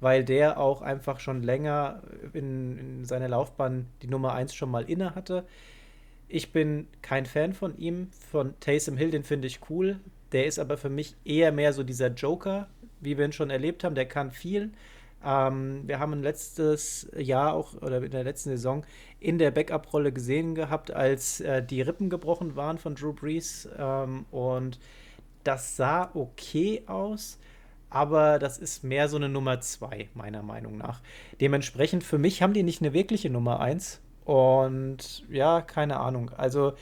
[0.02, 2.02] weil der auch einfach schon länger
[2.34, 5.46] in, in seiner Laufbahn die Nummer 1 schon mal inne hatte.
[6.30, 8.10] Ich bin kein Fan von ihm.
[8.32, 10.00] Von Taysom Hill, den finde ich cool.
[10.32, 12.70] Der ist aber für mich eher mehr so dieser Joker,
[13.02, 13.96] wie wir ihn schon erlebt haben.
[13.96, 14.72] Der kann viel.
[15.26, 18.86] Ähm, wir haben letztes Jahr auch oder in der letzten Saison
[19.20, 23.68] in der Backup-Rolle gesehen gehabt, als äh, die Rippen gebrochen waren von Drew Brees.
[23.78, 24.80] Ähm, und
[25.44, 27.40] das sah okay aus
[27.90, 31.02] aber das ist mehr so eine Nummer 2, meiner Meinung nach.
[31.42, 34.02] Dementsprechend für mich haben die nicht eine wirkliche Nummer 1.
[34.30, 36.30] Und ja, keine Ahnung.
[36.38, 36.74] Also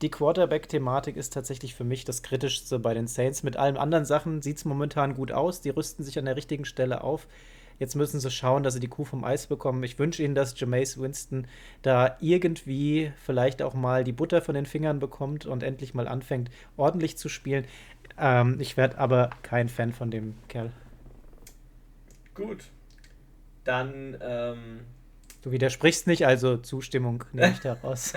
[0.00, 3.42] die Quarterback-Thematik ist tatsächlich für mich das Kritischste bei den Saints.
[3.42, 5.60] Mit allen anderen Sachen sieht es momentan gut aus.
[5.60, 7.26] Die rüsten sich an der richtigen Stelle auf.
[7.80, 9.82] Jetzt müssen sie schauen, dass sie die Kuh vom Eis bekommen.
[9.82, 11.48] Ich wünsche ihnen, dass Jameis Winston
[11.82, 16.48] da irgendwie vielleicht auch mal die Butter von den Fingern bekommt und endlich mal anfängt,
[16.76, 17.66] ordentlich zu spielen.
[18.16, 20.70] Ähm, ich werde aber kein Fan von dem Kerl.
[22.34, 22.70] Gut.
[23.64, 24.16] Dann.
[24.20, 24.93] Ähm
[25.44, 28.14] du widersprichst nicht, also Zustimmung nehme ich daraus.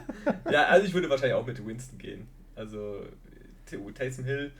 [0.50, 2.26] ja, also ich würde wahrscheinlich auch mit Winston gehen.
[2.56, 3.04] Also
[3.94, 4.50] Taysom Hill,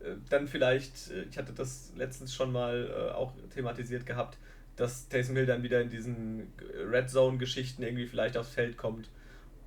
[0.00, 4.38] äh, dann vielleicht, äh, ich hatte das letztens schon mal äh, auch thematisiert gehabt,
[4.76, 6.52] dass Taysom Hill dann wieder in diesen
[6.90, 9.08] Red Zone-Geschichten irgendwie vielleicht aufs Feld kommt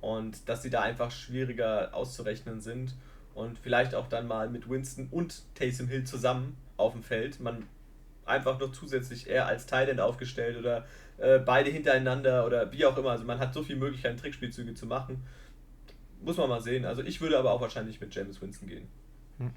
[0.00, 2.94] und dass sie da einfach schwieriger auszurechnen sind
[3.34, 7.40] und vielleicht auch dann mal mit Winston und Taysom Hill zusammen auf dem Feld.
[7.40, 7.64] Man
[8.24, 10.84] einfach noch zusätzlich eher als Thailand aufgestellt oder
[11.18, 13.10] äh, beide hintereinander oder wie auch immer.
[13.10, 15.22] Also man hat so viele Möglichkeiten, Trickspielzüge zu machen.
[16.22, 16.84] Muss man mal sehen.
[16.84, 18.88] Also ich würde aber auch wahrscheinlich mit James Winston gehen.
[19.38, 19.50] Hm.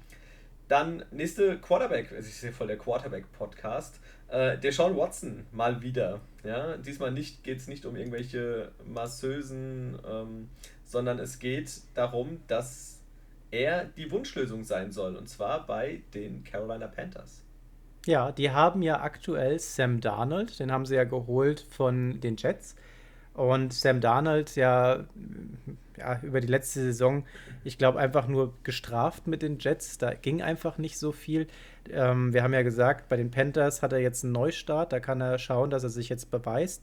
[0.68, 3.98] Dann nächste Quarterback, also ich sehe voll der Quarterback-Podcast.
[4.28, 6.20] Äh, der Sean Watson mal wieder.
[6.44, 10.48] Ja, diesmal nicht geht es nicht um irgendwelche Masseusen, ähm,
[10.84, 13.00] sondern es geht darum, dass
[13.50, 15.16] er die Wunschlösung sein soll.
[15.16, 17.42] Und zwar bei den Carolina Panthers.
[18.10, 22.74] Ja, die haben ja aktuell Sam Darnold, den haben sie ja geholt von den Jets.
[23.34, 25.04] Und Sam Darnold ja,
[25.96, 27.24] ja über die letzte Saison,
[27.62, 29.96] ich glaube, einfach nur gestraft mit den Jets.
[29.96, 31.46] Da ging einfach nicht so viel.
[31.88, 34.92] Ähm, wir haben ja gesagt, bei den Panthers hat er jetzt einen Neustart.
[34.92, 36.82] Da kann er schauen, dass er sich jetzt beweist.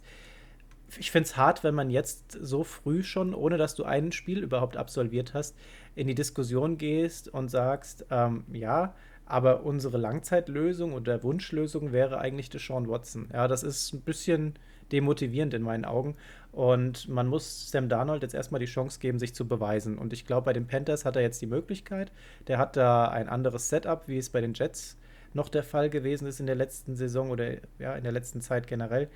[0.98, 4.42] Ich finde es hart, wenn man jetzt so früh schon, ohne dass du ein Spiel
[4.44, 5.58] überhaupt absolviert hast,
[5.94, 8.94] in die Diskussion gehst und sagst, ähm, ja,
[9.28, 13.30] aber unsere Langzeitlösung oder Wunschlösung wäre eigentlich Deshaun Watson.
[13.34, 14.56] Ja, das ist ein bisschen
[14.92, 16.16] demotivierend in meinen Augen.
[16.52, 19.98] Und man muss Sam Darnold jetzt erstmal die Chance geben, sich zu beweisen.
[19.98, 22.12] Und ich glaube, bei den Panthers hat er jetzt die Möglichkeit.
[22.48, 24.98] Der hat da ein anderes Setup, wie es bei den Jets
[25.34, 28.68] noch der Fall gewesen ist in der letzten Saison oder ja, in der letzten Zeit
[28.68, 29.10] generell.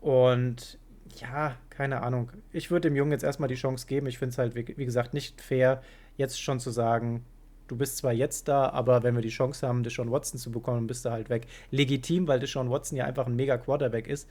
[0.00, 0.78] Und
[1.20, 2.32] Ja, keine Ahnung.
[2.52, 4.06] Ich würde dem Jungen jetzt erstmal die Chance geben.
[4.06, 5.82] Ich finde es halt, wie, wie gesagt, nicht fair,
[6.16, 7.24] jetzt schon zu sagen,
[7.66, 10.86] du bist zwar jetzt da, aber wenn wir die Chance haben, Deshaun Watson zu bekommen,
[10.86, 11.46] bist du halt weg.
[11.70, 14.28] Legitim, weil Deshaun Watson ja einfach ein mega Quarterback ist.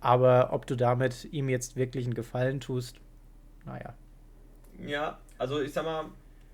[0.00, 2.96] Aber ob du damit ihm jetzt wirklich einen Gefallen tust,
[3.64, 3.94] naja.
[4.78, 6.06] Ja, also ich sag mal,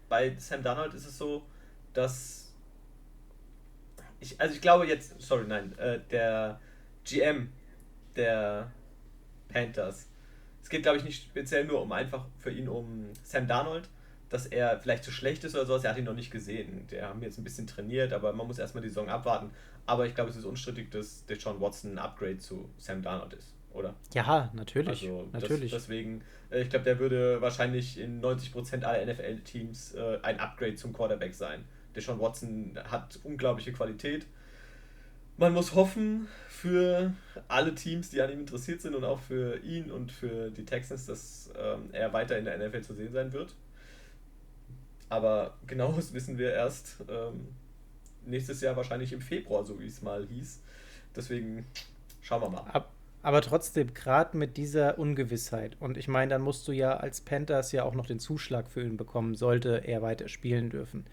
[0.09, 1.42] bei Sam Darnold ist es so,
[1.92, 2.52] dass
[4.20, 6.61] ich, also ich glaube jetzt, sorry, nein, äh, der
[7.04, 7.50] GM
[8.16, 8.70] der
[9.48, 10.09] Panthers,
[10.62, 13.88] es geht glaube ich nicht speziell nur um einfach für ihn um Sam Darnold,
[14.30, 15.84] dass er vielleicht zu schlecht ist oder sowas.
[15.84, 16.86] Er hat ihn noch nicht gesehen.
[16.90, 19.50] Der haben jetzt ein bisschen trainiert, aber man muss erstmal die Saison abwarten.
[19.86, 23.52] Aber ich glaube, es ist unstrittig, dass Deshaun Watson ein Upgrade zu Sam Darnold ist,
[23.72, 23.94] oder?
[24.14, 25.02] Ja, natürlich.
[25.02, 25.72] Also, natürlich.
[25.72, 30.76] Das, deswegen, äh, ich glaube, der würde wahrscheinlich in 90% aller NFL-Teams äh, ein Upgrade
[30.76, 31.64] zum Quarterback sein.
[31.96, 34.26] Deshaun Watson hat unglaubliche Qualität.
[35.38, 37.14] Man muss hoffen für
[37.48, 41.06] alle Teams, die an ihm interessiert sind und auch für ihn und für die Texans,
[41.06, 43.56] dass ähm, er weiter in der NFL zu sehen sein wird.
[45.11, 47.49] Aber genaues wissen wir erst ähm,
[48.25, 50.62] nächstes Jahr wahrscheinlich im Februar, so wie es mal hieß.
[51.14, 51.66] Deswegen
[52.23, 52.85] schauen wir mal.
[53.23, 57.73] Aber trotzdem, gerade mit dieser Ungewissheit, und ich meine, dann musst du ja als Panthers
[57.73, 61.05] ja auch noch den Zuschlag für ihn bekommen, sollte er weiter spielen dürfen.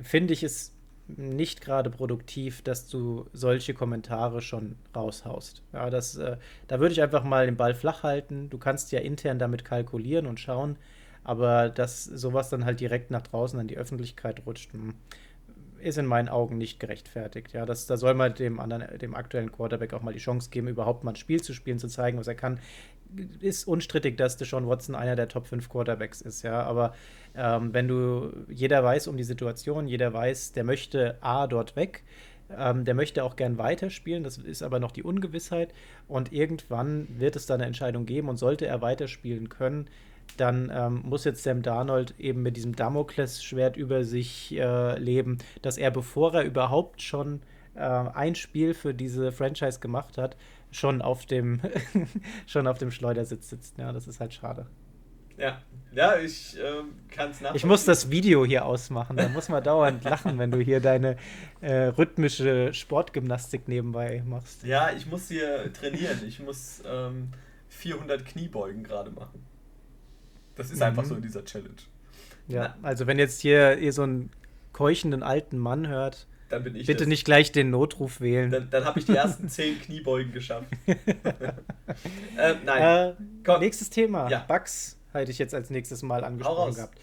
[0.00, 0.72] Finde ich es
[1.08, 5.62] nicht gerade produktiv, dass du solche Kommentare schon raushaust.
[5.72, 8.50] Ja, das, äh, da würde ich einfach mal den Ball flach halten.
[8.50, 10.76] Du kannst ja intern damit kalkulieren und schauen,
[11.28, 14.94] aber dass sowas dann halt direkt nach draußen an die Öffentlichkeit rutscht, hm,
[15.78, 17.52] ist in meinen Augen nicht gerechtfertigt.
[17.52, 20.68] Ja, das, da soll man dem anderen, dem aktuellen Quarterback auch mal die Chance geben,
[20.68, 22.58] überhaupt mal ein Spiel zu spielen, zu zeigen, was er kann.
[23.40, 26.62] Ist unstrittig, dass Deshaun Watson einer der Top 5 Quarterbacks ist, ja.
[26.62, 26.94] Aber
[27.36, 32.04] ähm, wenn du, jeder weiß um die Situation, jeder weiß, der möchte A dort weg,
[32.56, 35.74] ähm, der möchte auch gern weiterspielen, das ist aber noch die Ungewissheit.
[36.06, 39.90] Und irgendwann wird es da eine Entscheidung geben und sollte er weiterspielen können,
[40.36, 45.78] dann ähm, muss jetzt Sam Darnold eben mit diesem Damoklesschwert über sich äh, leben, dass
[45.78, 47.40] er, bevor er überhaupt schon
[47.74, 50.36] äh, ein Spiel für diese Franchise gemacht hat,
[50.70, 51.60] schon auf dem,
[52.46, 53.78] schon auf dem Schleudersitz sitzt.
[53.78, 54.66] Ja, das ist halt schade.
[55.38, 55.62] Ja,
[55.92, 57.54] ja ich äh, kann es nachvollziehen.
[57.54, 59.16] Ich muss das Video hier ausmachen.
[59.16, 61.16] Da muss man dauernd lachen, wenn du hier deine
[61.60, 64.64] äh, rhythmische Sportgymnastik nebenbei machst.
[64.64, 66.20] Ja, ich muss hier trainieren.
[66.26, 67.30] Ich muss ähm,
[67.68, 69.44] 400 Kniebeugen gerade machen.
[70.58, 70.82] Das ist mhm.
[70.82, 71.76] einfach so in dieser Challenge.
[72.48, 74.30] Ja, also wenn jetzt hier ihr so einen
[74.72, 77.08] keuchenden alten Mann hört, dann bin ich bitte das.
[77.08, 78.50] nicht gleich den Notruf wählen.
[78.50, 80.66] Dann, dann habe ich die ersten zehn Kniebeugen geschafft.
[80.86, 83.14] ähm, nein.
[83.46, 84.28] Äh, nächstes Thema.
[84.30, 84.44] Ja.
[84.48, 86.98] Bugs hätte ich jetzt als nächstes Mal angesprochen gehabt.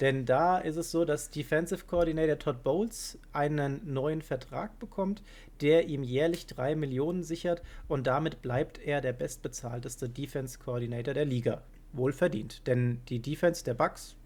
[0.00, 5.22] Denn da ist es so, dass Defensive Coordinator Todd Bowles einen neuen Vertrag bekommt,
[5.62, 11.24] der ihm jährlich drei Millionen sichert und damit bleibt er der bestbezahlteste Defense Coordinator der
[11.24, 11.62] Liga
[11.96, 12.66] wohl verdient.
[12.66, 14.16] Denn die Defense der Bucks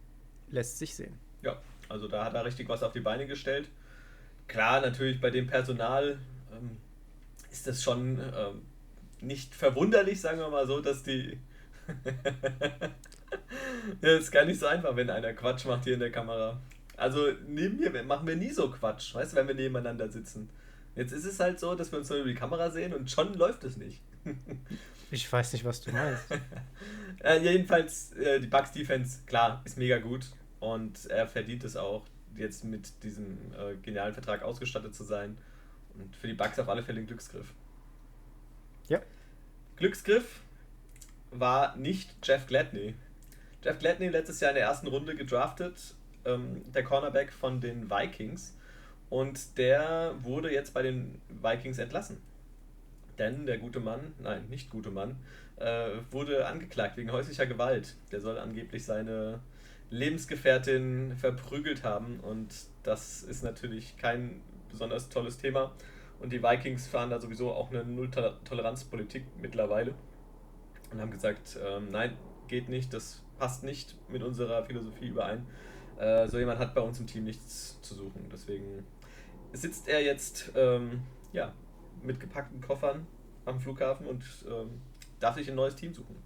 [0.51, 1.15] lässt sich sehen.
[1.43, 1.57] Ja,
[1.89, 3.69] also da hat er richtig was auf die Beine gestellt.
[4.49, 6.19] Klar, natürlich bei dem Personal
[6.53, 6.77] ähm,
[7.51, 8.63] ist das schon ähm,
[9.21, 11.39] nicht verwunderlich, sagen wir mal so, dass die.
[14.03, 16.61] ja, ist gar nicht so einfach, wenn einer Quatsch macht hier in der Kamera.
[16.97, 20.51] Also neben mir machen wir nie so Quatsch, weißt du, wenn wir nebeneinander sitzen.
[20.95, 23.35] Jetzt ist es halt so, dass wir uns nur über die Kamera sehen und schon
[23.35, 24.03] läuft es nicht.
[25.11, 26.25] Ich weiß nicht, was du meinst.
[27.25, 30.27] äh, jedenfalls, äh, die Bucks Defense, klar, ist mega gut
[30.61, 35.37] und er verdient es auch, jetzt mit diesem äh, genialen Vertrag ausgestattet zu sein.
[35.95, 37.53] Und für die Bucks auf alle Fälle ein Glücksgriff.
[38.89, 39.01] Ja.
[39.77, 40.41] Glücksgriff
[41.31, 42.95] war nicht Jeff Gladney.
[43.65, 45.95] Jeff Gladney letztes Jahr in der ersten Runde gedraftet,
[46.25, 48.57] ähm, der Cornerback von den Vikings.
[49.09, 52.19] Und der wurde jetzt bei den Vikings entlassen.
[53.21, 55.17] Denn der gute Mann, nein, nicht gute Mann,
[55.57, 57.95] äh, wurde angeklagt wegen häuslicher Gewalt.
[58.11, 59.41] Der soll angeblich seine
[59.91, 62.49] Lebensgefährtin verprügelt haben und
[62.83, 65.73] das ist natürlich kein besonders tolles Thema.
[66.19, 69.95] Und die Vikings fahren da sowieso auch eine Null-Toleranz-Politik mittlerweile
[70.91, 72.17] und haben gesagt, ähm, nein,
[72.49, 75.47] geht nicht, das passt nicht mit unserer Philosophie überein.
[75.99, 78.31] Äh, so jemand hat bei uns im Team nichts zu suchen.
[78.33, 78.87] Deswegen
[79.53, 81.03] sitzt er jetzt ähm,
[81.33, 81.53] ja,
[82.03, 83.07] mit gepackten Koffern
[83.45, 84.81] am Flughafen und ähm,
[85.19, 86.17] darf sich ein neues Team suchen.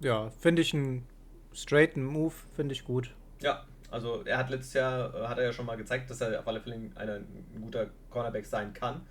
[0.00, 1.06] Ja, finde ich einen
[1.52, 3.14] straighten Move, finde ich gut.
[3.40, 6.40] Ja, also er hat letztes Jahr, äh, hat er ja schon mal gezeigt, dass er
[6.40, 9.02] auf alle Fälle ein, ein guter Cornerback sein kann.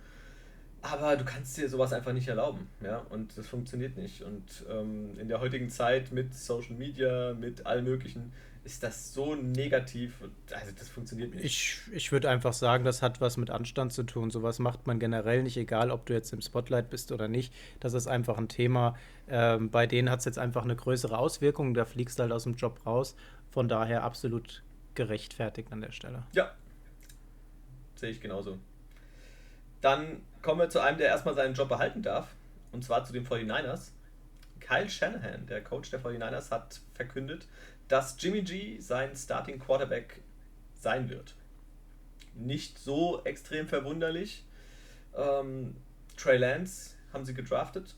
[0.82, 4.22] Aber du kannst dir sowas einfach nicht erlauben, ja, und das funktioniert nicht.
[4.22, 8.32] Und ähm, in der heutigen Zeit mit Social Media, mit allem Möglichen,
[8.64, 10.12] ist das so negativ.
[10.52, 11.44] Also das funktioniert nicht.
[11.44, 14.30] Ich, ich würde einfach sagen, das hat was mit Anstand zu tun.
[14.30, 17.52] Sowas macht man generell nicht, egal ob du jetzt im Spotlight bist oder nicht.
[17.80, 18.96] Das ist einfach ein Thema.
[19.28, 21.74] Ähm, bei denen hat es jetzt einfach eine größere Auswirkung.
[21.74, 23.16] Da fliegst du halt aus dem Job raus.
[23.50, 24.62] Von daher absolut
[24.94, 26.22] gerechtfertigt an der Stelle.
[26.32, 26.52] Ja.
[27.96, 28.58] Sehe ich genauso.
[29.80, 32.34] Dann kommen wir zu einem, der erstmal seinen Job behalten darf.
[32.70, 33.90] Und zwar zu den 49ers.
[34.60, 37.46] Kyle Shanahan, der Coach der 49ers, hat verkündet,
[37.92, 40.22] dass Jimmy G sein Starting Quarterback
[40.80, 41.34] sein wird.
[42.34, 44.46] Nicht so extrem verwunderlich.
[45.14, 45.76] Ähm,
[46.16, 47.94] Trey Lance haben sie gedraftet.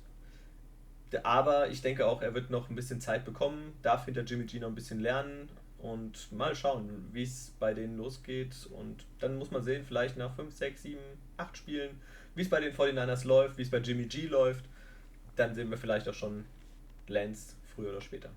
[1.23, 4.59] Aber ich denke auch, er wird noch ein bisschen Zeit bekommen, darf hinter Jimmy G
[4.59, 8.69] noch ein bisschen lernen und mal schauen, wie es bei denen losgeht.
[8.73, 10.99] Und dann muss man sehen, vielleicht nach 5, 6, 7,
[11.37, 12.01] 8 Spielen,
[12.35, 14.65] wie es bei den 49ers läuft, wie es bei Jimmy G läuft.
[15.37, 16.47] Dann sehen wir vielleicht auch schon
[17.07, 18.31] Lance früher oder später.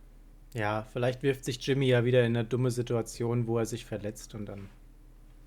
[0.54, 4.34] Ja, vielleicht wirft sich Jimmy ja wieder in eine dumme Situation, wo er sich verletzt
[4.34, 4.70] und dann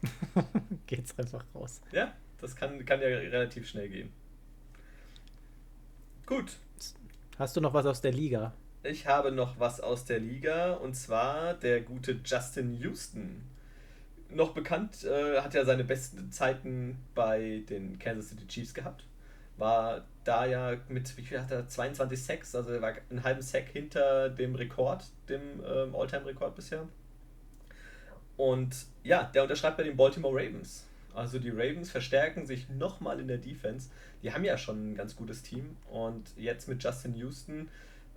[0.86, 1.80] geht's einfach raus.
[1.92, 4.12] Ja, das kann, kann ja relativ schnell gehen.
[6.26, 6.56] Gut.
[7.38, 8.52] Hast du noch was aus der Liga?
[8.82, 13.42] Ich habe noch was aus der Liga und zwar der gute Justin Houston.
[14.30, 19.04] Noch bekannt, äh, hat ja seine besten Zeiten bei den Kansas City Chiefs gehabt
[19.60, 23.42] war da ja mit, wie viel hat er, 22 Sacks, also er war einen halben
[23.42, 26.88] Sack hinter dem Rekord, dem ähm, All-Time-Rekord bisher.
[28.36, 30.86] Und ja, der unterschreibt bei den Baltimore Ravens.
[31.14, 33.90] Also die Ravens verstärken sich nochmal in der Defense.
[34.22, 35.76] Die haben ja schon ein ganz gutes Team.
[35.90, 37.68] Und jetzt mit Justin Houston,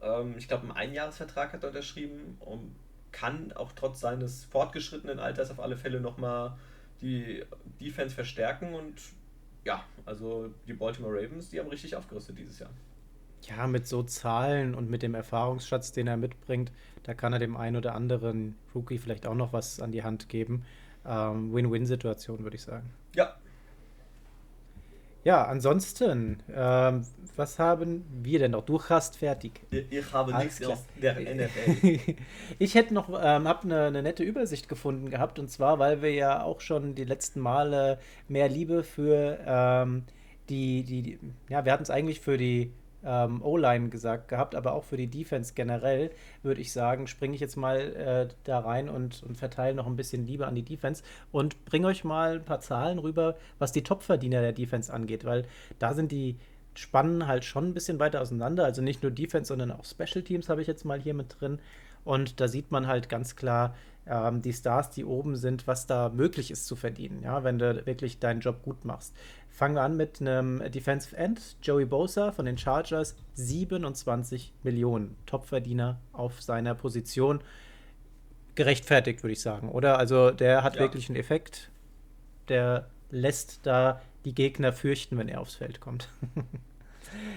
[0.02, 2.76] ähm, ich glaube, einen Einjahresvertrag hat er unterschrieben und
[3.12, 6.58] kann auch trotz seines fortgeschrittenen Alters auf alle Fälle nochmal
[7.02, 7.44] die
[7.80, 8.96] Defense verstärken und
[9.66, 12.70] ja, also die Baltimore Ravens, die haben richtig aufgerüstet dieses Jahr.
[13.44, 16.72] Ja, mit so Zahlen und mit dem Erfahrungsschatz, den er mitbringt,
[17.04, 20.30] da kann er dem einen oder anderen Rookie vielleicht auch noch was an die Hand
[20.30, 20.64] geben.
[21.06, 22.94] Ähm, Win-Win-Situation, würde ich sagen.
[23.16, 23.36] Ja,
[25.24, 27.06] ja, ansonsten, ähm,
[27.36, 28.66] was haben wir denn noch?
[28.66, 29.62] Du hast fertig.
[29.72, 32.16] Ich habe Alles nichts aus der NFL.
[32.60, 36.14] ich hätte noch, ähm, habe eine, eine nette Übersicht gefunden gehabt und zwar, weil wir
[36.14, 40.04] ja auch schon die letzten Male mehr Liebe für ähm,
[40.50, 42.72] die, die, die, ja, wir hatten es eigentlich für die
[43.06, 46.12] ähm, O-Line gesagt gehabt, aber auch für die Defense generell,
[46.42, 49.96] würde ich sagen, springe ich jetzt mal äh, da rein und, und verteile noch ein
[49.96, 53.84] bisschen Liebe an die Defense und bringe euch mal ein paar Zahlen rüber, was die
[53.84, 55.46] Topverdiener der Defense angeht, weil
[55.80, 56.38] da sind die
[56.76, 58.66] Spannen halt schon ein bisschen weiter auseinander.
[58.66, 61.60] Also nicht nur Defense, sondern auch Special Teams habe ich jetzt mal hier mit drin.
[62.04, 66.10] Und da sieht man halt ganz klar ähm, die Stars, die oben sind, was da
[66.10, 69.16] möglich ist zu verdienen, ja, wenn du wirklich deinen Job gut machst.
[69.54, 76.00] Fangen wir an mit einem Defensive End, Joey Bosa von den Chargers, 27 Millionen Topverdiener
[76.12, 77.40] auf seiner Position.
[78.56, 80.00] Gerechtfertigt, würde ich sagen, oder?
[80.00, 80.82] Also der hat ja.
[80.82, 81.70] wirklich einen Effekt.
[82.50, 86.10] Der lässt da die Gegner fürchten, wenn er aufs Feld kommt.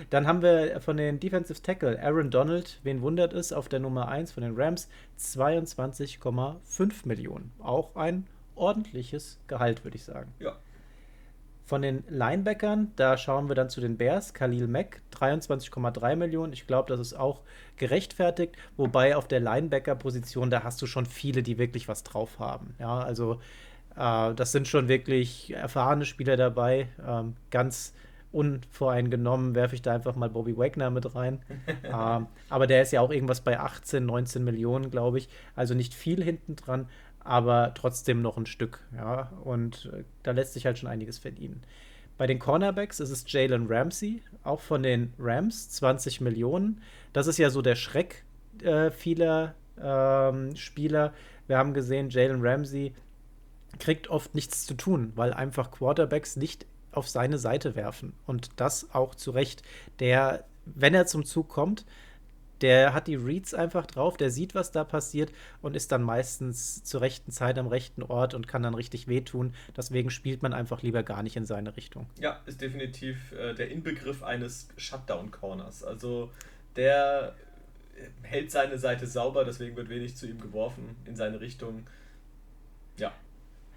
[0.09, 4.09] Dann haben wir von den Defensive Tackle Aaron Donald, wen wundert es, auf der Nummer
[4.09, 4.88] 1 von den Rams
[5.20, 7.52] 22,5 Millionen.
[7.59, 10.33] Auch ein ordentliches Gehalt, würde ich sagen.
[10.38, 10.57] Ja.
[11.66, 14.35] Von den Linebackern, da schauen wir dann zu den Bears.
[14.35, 16.52] Khalil Mack, 23,3 Millionen.
[16.52, 17.40] Ich glaube, das ist auch
[17.76, 18.55] gerechtfertigt.
[18.76, 22.76] Wobei auf der Linebacker-Position, da hast du schon viele, die wirklich was drauf haben.
[22.79, 23.40] Ja, also
[23.96, 26.87] äh, das sind schon wirklich erfahrene Spieler dabei.
[27.05, 27.94] Ähm, ganz
[28.31, 31.40] unvoreingenommen werfe ich da einfach mal Bobby Wagner mit rein.
[31.83, 35.29] ähm, aber der ist ja auch irgendwas bei 18, 19 Millionen, glaube ich.
[35.57, 36.88] Also nicht viel hinten dran
[37.27, 38.81] aber trotzdem noch ein Stück.
[38.95, 41.62] Ja, und äh, da lässt sich halt schon einiges verdienen.
[42.19, 46.81] Bei den Cornerbacks ist es Jalen Ramsey, auch von den Rams, 20 Millionen.
[47.12, 48.25] Das ist ja so der Schreck
[48.62, 51.12] äh, vieler ähm, Spieler.
[51.47, 52.95] Wir haben gesehen, Jalen Ramsey
[53.79, 58.15] kriegt oft nichts zu tun, weil einfach Quarterbacks nicht auf seine Seite werfen.
[58.27, 59.62] Und das auch zu Recht.
[59.99, 61.85] Der, wenn er zum Zug kommt,
[62.61, 66.83] der hat die Reads einfach drauf, der sieht, was da passiert und ist dann meistens
[66.85, 69.55] zur rechten Zeit am rechten Ort und kann dann richtig wehtun.
[69.77, 72.07] Deswegen spielt man einfach lieber gar nicht in seine Richtung.
[72.19, 75.85] Ja, ist definitiv äh, der Inbegriff eines Shutdown-Corners.
[75.85, 76.31] Also
[76.77, 77.35] der
[78.23, 81.87] hält seine Seite sauber, deswegen wird wenig zu ihm geworfen in seine Richtung.
[82.98, 83.13] Ja.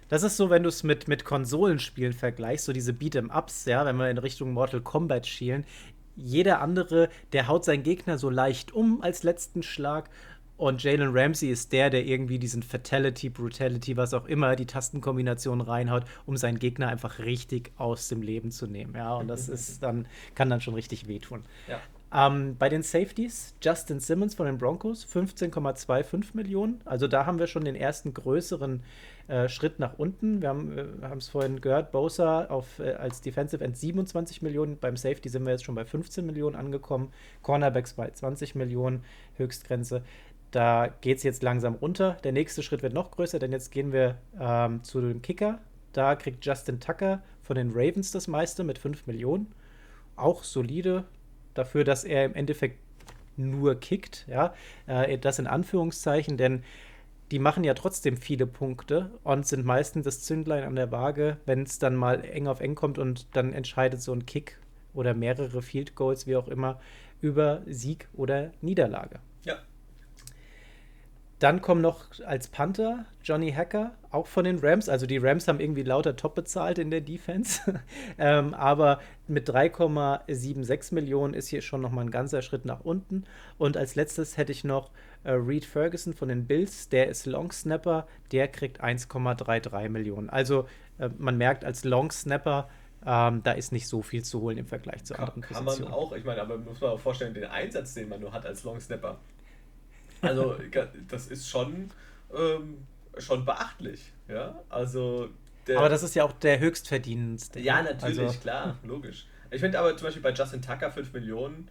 [0.08, 3.96] Das ist so, wenn du es mit, mit Konsolenspielen vergleichst, so diese Beat'em-Ups, ja, wenn
[3.96, 5.64] wir in Richtung Mortal Kombat schielen
[6.20, 10.10] jeder andere, der haut seinen Gegner so leicht um als letzten Schlag.
[10.56, 15.62] Und Jalen Ramsey ist der, der irgendwie diesen Fatality, Brutality, was auch immer, die Tastenkombination
[15.62, 18.94] reinhaut, um seinen Gegner einfach richtig aus dem Leben zu nehmen.
[18.94, 21.44] Ja, und das ist dann, kann dann schon richtig wehtun.
[21.66, 21.80] Ja.
[22.12, 26.80] Ähm, bei den Safeties, Justin Simmons von den Broncos, 15,25 Millionen.
[26.84, 28.82] Also da haben wir schon den ersten größeren
[29.28, 30.42] äh, Schritt nach unten.
[30.42, 34.76] Wir haben es vorhin gehört, Bosa auf, äh, als Defensive End 27 Millionen.
[34.76, 37.12] Beim Safety sind wir jetzt schon bei 15 Millionen angekommen.
[37.42, 39.04] Cornerbacks bei 20 Millionen,
[39.36, 40.02] Höchstgrenze.
[40.50, 42.16] Da geht es jetzt langsam runter.
[42.24, 45.60] Der nächste Schritt wird noch größer, denn jetzt gehen wir ähm, zu dem Kicker.
[45.92, 49.54] Da kriegt Justin Tucker von den Ravens das meiste mit 5 Millionen.
[50.16, 51.04] Auch solide
[51.54, 52.78] dafür, dass er im Endeffekt
[53.36, 54.26] nur kickt.
[54.28, 54.54] Ja,
[54.86, 56.62] äh, das in Anführungszeichen, denn
[57.30, 61.62] die machen ja trotzdem viele Punkte und sind meistens das Zündlein an der Waage, wenn
[61.62, 64.58] es dann mal eng auf eng kommt und dann entscheidet so ein Kick
[64.94, 66.80] oder mehrere Field Goals, wie auch immer,
[67.20, 69.20] über Sieg oder Niederlage.
[71.40, 74.90] Dann kommen noch als Panther Johnny Hacker, auch von den Rams.
[74.90, 77.80] Also die Rams haben irgendwie lauter top bezahlt in der Defense.
[78.18, 83.24] ähm, aber mit 3,76 Millionen ist hier schon nochmal ein ganzer Schritt nach unten.
[83.56, 84.90] Und als letztes hätte ich noch
[85.24, 86.90] äh, Reed Ferguson von den Bills.
[86.90, 88.06] Der ist Long Snapper.
[88.32, 90.28] Der kriegt 1,33 Millionen.
[90.28, 90.68] Also
[90.98, 92.68] äh, man merkt als Long Snapper,
[93.06, 95.68] ähm, da ist nicht so viel zu holen im Vergleich zu anderen Positionen.
[95.68, 98.30] Kann man auch, ich meine, aber muss man auch vorstellen, den Einsatz, den man nur
[98.30, 99.16] hat als Long Snapper.
[100.22, 100.56] Also
[101.08, 101.90] das ist schon,
[102.34, 102.86] ähm,
[103.18, 104.12] schon beachtlich.
[104.28, 105.28] Ja, also.
[105.66, 107.60] Der, aber das ist ja auch der höchstverdienendste.
[107.60, 109.26] Ja, natürlich, also, klar, logisch.
[109.50, 111.68] Ich finde aber zum Beispiel bei Justin Tucker 5 Millionen,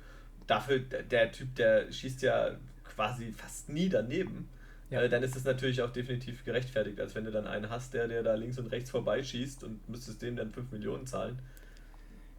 [0.48, 2.52] dafür, der Typ, der schießt ja
[2.84, 4.50] quasi fast nie daneben.
[4.90, 5.02] Ja.
[5.02, 8.08] Äh, dann ist es natürlich auch definitiv gerechtfertigt, als wenn du dann einen hast, der,
[8.08, 11.40] der da links und rechts vorbeischießt und müsstest dem dann 5 Millionen zahlen.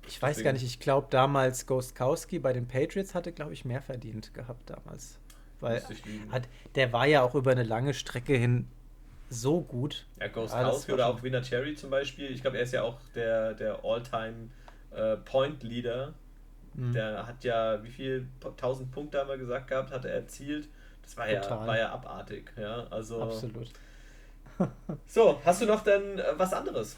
[0.07, 0.45] Ich weiß Deswegen.
[0.45, 4.69] gar nicht, ich glaube damals Ghostkowski bei den Patriots hatte, glaube ich, mehr verdient gehabt
[4.69, 5.19] damals.
[5.61, 5.83] Weil
[6.31, 8.67] hat, der war ja auch über eine lange Strecke hin
[9.31, 10.07] so gut.
[10.19, 12.31] Ja, Ghost ja, House oder auch Winner Cherry zum Beispiel.
[12.33, 14.49] Ich glaube, er ist ja auch der, der All-Time
[14.91, 16.15] äh, Point Leader.
[16.75, 16.93] Mhm.
[16.93, 20.69] Der hat ja, wie viel, 1000 Punkte haben wir gesagt gehabt, hat er erzielt.
[21.03, 22.53] Das war, ja, war ja abartig.
[22.57, 23.71] Ja, also, Absolut.
[25.07, 26.97] so, hast du noch denn äh, was anderes?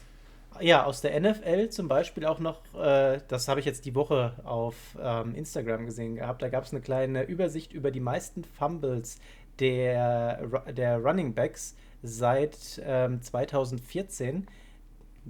[0.59, 4.33] Ja, aus der NFL zum Beispiel auch noch, äh, das habe ich jetzt die Woche
[4.43, 9.19] auf ähm, Instagram gesehen gehabt, da gab es eine kleine Übersicht über die meisten Fumbles
[9.59, 14.47] der, der Running Backs seit ähm, 2014.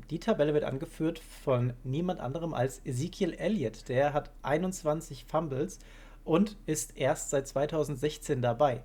[0.10, 3.88] Die Tabelle wird angeführt von niemand anderem als Ezekiel Elliott.
[3.90, 5.80] Der hat 21 Fumbles
[6.24, 8.82] und ist erst seit 2016 dabei.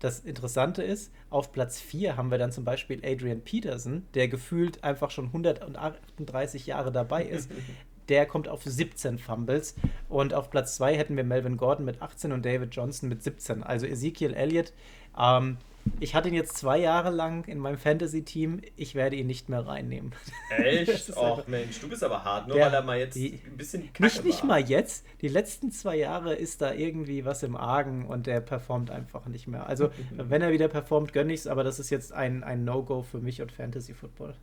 [0.00, 4.82] Das Interessante ist, auf Platz 4 haben wir dann zum Beispiel Adrian Peterson, der gefühlt
[4.82, 7.50] einfach schon 138 Jahre dabei ist.
[8.08, 9.76] Der kommt auf 17 Fumbles.
[10.08, 13.62] Und auf Platz 2 hätten wir Melvin Gordon mit 18 und David Johnson mit 17.
[13.62, 14.72] Also Ezekiel Elliott
[15.16, 15.58] ähm,
[15.98, 18.62] ich hatte ihn jetzt zwei Jahre lang in meinem Fantasy-Team.
[18.76, 20.12] Ich werde ihn nicht mehr reinnehmen.
[20.56, 21.10] Echt?
[21.16, 23.84] Och Mensch, du bist aber hart, nur der, weil er mal jetzt die, ein bisschen
[23.92, 25.06] Kacke Nicht, nicht mal jetzt.
[25.20, 29.46] Die letzten zwei Jahre ist da irgendwie was im Argen und der performt einfach nicht
[29.46, 29.66] mehr.
[29.66, 33.02] Also, wenn er wieder performt, gönne ich es, aber das ist jetzt ein, ein No-Go
[33.02, 34.34] für mich und Fantasy-Football.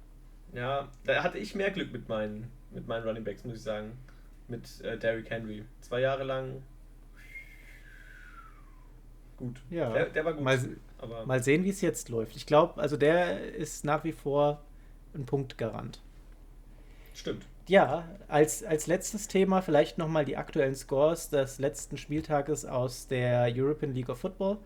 [0.54, 3.94] Ja, da hatte ich mehr Glück mit meinen, mit meinen Running Backs, muss ich sagen.
[4.48, 5.64] Mit äh, Derrick Henry.
[5.82, 6.62] Zwei Jahre lang
[9.38, 9.62] gut.
[9.70, 10.44] Ja, der, der war gut.
[10.44, 10.60] Mal,
[11.26, 12.36] mal sehen, wie es jetzt läuft.
[12.36, 14.62] Ich glaube, also der ist nach wie vor
[15.14, 16.02] ein Punktgarant.
[17.14, 17.46] Stimmt.
[17.68, 23.52] Ja, als, als letztes Thema vielleicht nochmal die aktuellen Scores des letzten Spieltages aus der
[23.54, 24.58] European League of Football.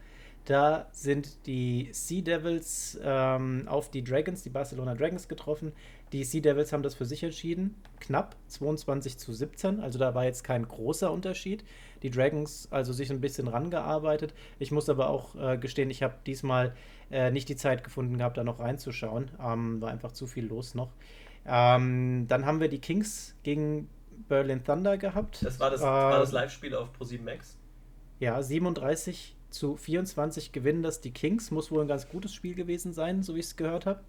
[0.46, 5.72] Da sind die Sea Devils ähm, auf die Dragons, die Barcelona Dragons getroffen.
[6.12, 7.76] Die Sea Devils haben das für sich entschieden.
[8.00, 9.80] Knapp 22 zu 17.
[9.80, 11.64] Also da war jetzt kein großer Unterschied.
[12.02, 14.34] Die Dragons also sich ein bisschen rangearbeitet.
[14.58, 16.74] Ich muss aber auch äh, gestehen, ich habe diesmal
[17.12, 19.30] äh, nicht die Zeit gefunden gehabt, da noch reinzuschauen.
[19.40, 20.92] Ähm, war einfach zu viel los noch.
[21.46, 23.90] Ähm, dann haben wir die Kings gegen
[24.28, 25.46] Berlin Thunder gehabt.
[25.46, 27.58] Das war das, äh, das Live-Spiel auf Pro7 Max.
[28.20, 31.52] Ja, 37 zu 24 gewinnen das die Kings.
[31.52, 34.02] Muss wohl ein ganz gutes Spiel gewesen sein, so wie ich es gehört habe.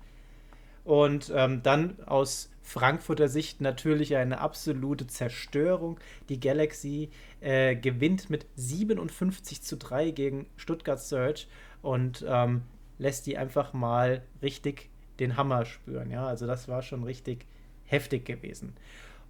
[0.85, 5.99] Und ähm, dann aus Frankfurter Sicht natürlich eine absolute Zerstörung.
[6.29, 11.47] Die Galaxy äh, gewinnt mit 57 zu 3 gegen Stuttgart Surge
[11.83, 12.63] und ähm,
[12.99, 14.91] lässt die einfach mal richtig
[15.21, 16.11] den Hammer spüren.
[16.11, 17.47] Ja, also das war schon richtig
[17.85, 18.75] heftig gewesen.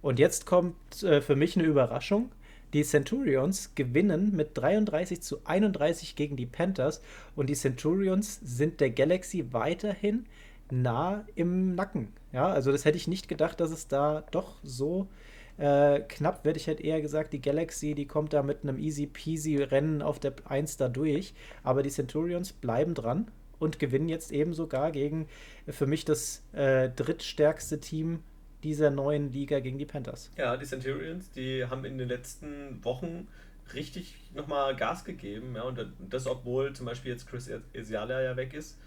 [0.01, 2.31] Und jetzt kommt äh, für mich eine Überraschung.
[2.73, 7.01] Die Centurions gewinnen mit 33 zu 31 gegen die Panthers
[7.35, 10.25] und die Centurions sind der Galaxy weiterhin
[10.71, 12.13] nah im Nacken.
[12.31, 15.07] Ja, also das hätte ich nicht gedacht, dass es da doch so
[15.57, 16.57] äh, knapp wird.
[16.57, 20.19] Ich hätte eher gesagt, die Galaxy, die kommt da mit einem easy peasy Rennen auf
[20.19, 21.35] der 1 da durch.
[21.63, 25.27] Aber die Centurions bleiben dran und gewinnen jetzt eben sogar gegen
[25.67, 28.23] äh, für mich das äh, drittstärkste Team
[28.63, 30.31] dieser neuen Liga gegen die Panthers.
[30.37, 33.27] Ja, die Centurions, die haben in den letzten Wochen
[33.73, 35.55] richtig nochmal Gas gegeben.
[35.55, 38.77] Ja, und das, obwohl zum Beispiel jetzt Chris Esiala ja weg ist.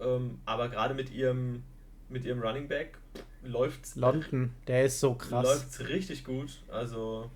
[0.00, 1.62] Ähm, aber gerade mit ihrem,
[2.08, 2.98] mit ihrem Running Back
[3.44, 3.96] läuft's.
[3.96, 5.44] London, der ist so krass.
[5.44, 6.62] Läuft's richtig gut.
[6.68, 7.30] Also.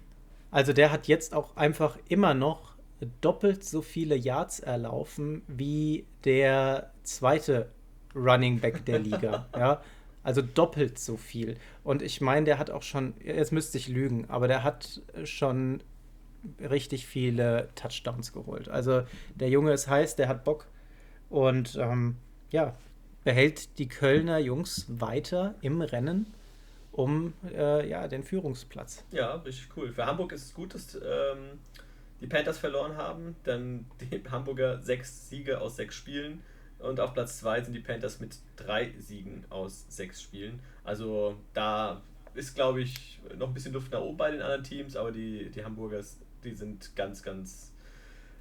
[0.51, 2.77] Also der hat jetzt auch einfach immer noch
[3.21, 7.71] doppelt so viele Yards erlaufen wie der zweite
[8.15, 9.49] Running Back der Liga.
[9.57, 9.83] ja,
[10.27, 11.57] also doppelt so viel.
[11.85, 15.85] Und ich meine, der hat auch schon, jetzt müsste ich lügen, aber der hat schon
[16.59, 18.69] richtig viele Touchdowns geholt.
[18.69, 19.05] Also
[19.37, 20.67] der Junge ist heiß, der hat Bock
[21.31, 22.17] und ähm,
[22.51, 22.75] ja,
[23.23, 26.35] behält die Kölner Jungs weiter im Rennen
[26.91, 29.05] um äh, ja, den Führungsplatz.
[29.13, 29.93] Ja, richtig cool.
[29.93, 31.61] Für Hamburg ist es gut, dass ähm,
[32.21, 36.43] die Panthers verloren haben, denn die Hamburger sechs Siege aus sechs Spielen
[36.79, 40.61] und auf Platz zwei sind die Panthers mit drei Siegen aus sechs Spielen.
[40.85, 42.03] Also da
[42.35, 45.51] ist, glaube ich, noch ein bisschen Luft nach oben bei den anderen Teams, aber die,
[45.51, 47.73] die Hamburgers die sind ganz, ganz.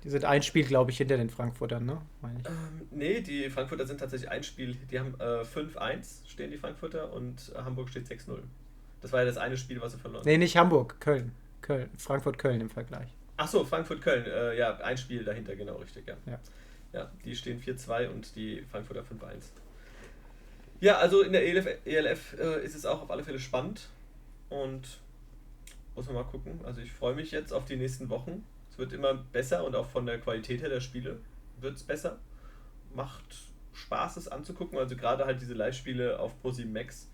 [0.04, 2.00] Die sind ein Spiel, glaube ich, hinter den Frankfurtern, ne?
[2.24, 4.78] Ähm, nee, die Frankfurter sind tatsächlich ein Spiel.
[4.92, 8.38] Die haben äh, 5-1 stehen die Frankfurter und Hamburg steht 6-0.
[9.02, 10.30] Das war ja das eine Spiel, was sie verloren haben.
[10.30, 11.32] Nee, nicht Hamburg, Köln.
[11.62, 11.90] Köln.
[11.98, 13.10] Frankfurt-Köln im Vergleich.
[13.38, 14.26] Achso, Frankfurt-Köln.
[14.26, 16.16] Äh, ja, ein Spiel dahinter, genau, richtig, ja.
[16.28, 16.40] Ja,
[16.96, 19.52] ja die stehen 4-2 und die Frankfurter 5-1.
[20.80, 23.90] Ja, also in der ELF, ELF äh, ist es auch auf alle Fälle spannend
[24.50, 25.00] und
[25.96, 26.60] muss man mal gucken.
[26.64, 28.46] Also ich freue mich jetzt auf die nächsten Wochen.
[28.72, 31.20] Es wird immer besser und auch von der Qualität her der Spiele
[31.60, 32.20] wird es besser.
[32.94, 33.24] Macht
[33.74, 34.78] Spaß, es anzugucken.
[34.78, 37.10] Also gerade halt diese Live-Spiele auf ProSieben Max.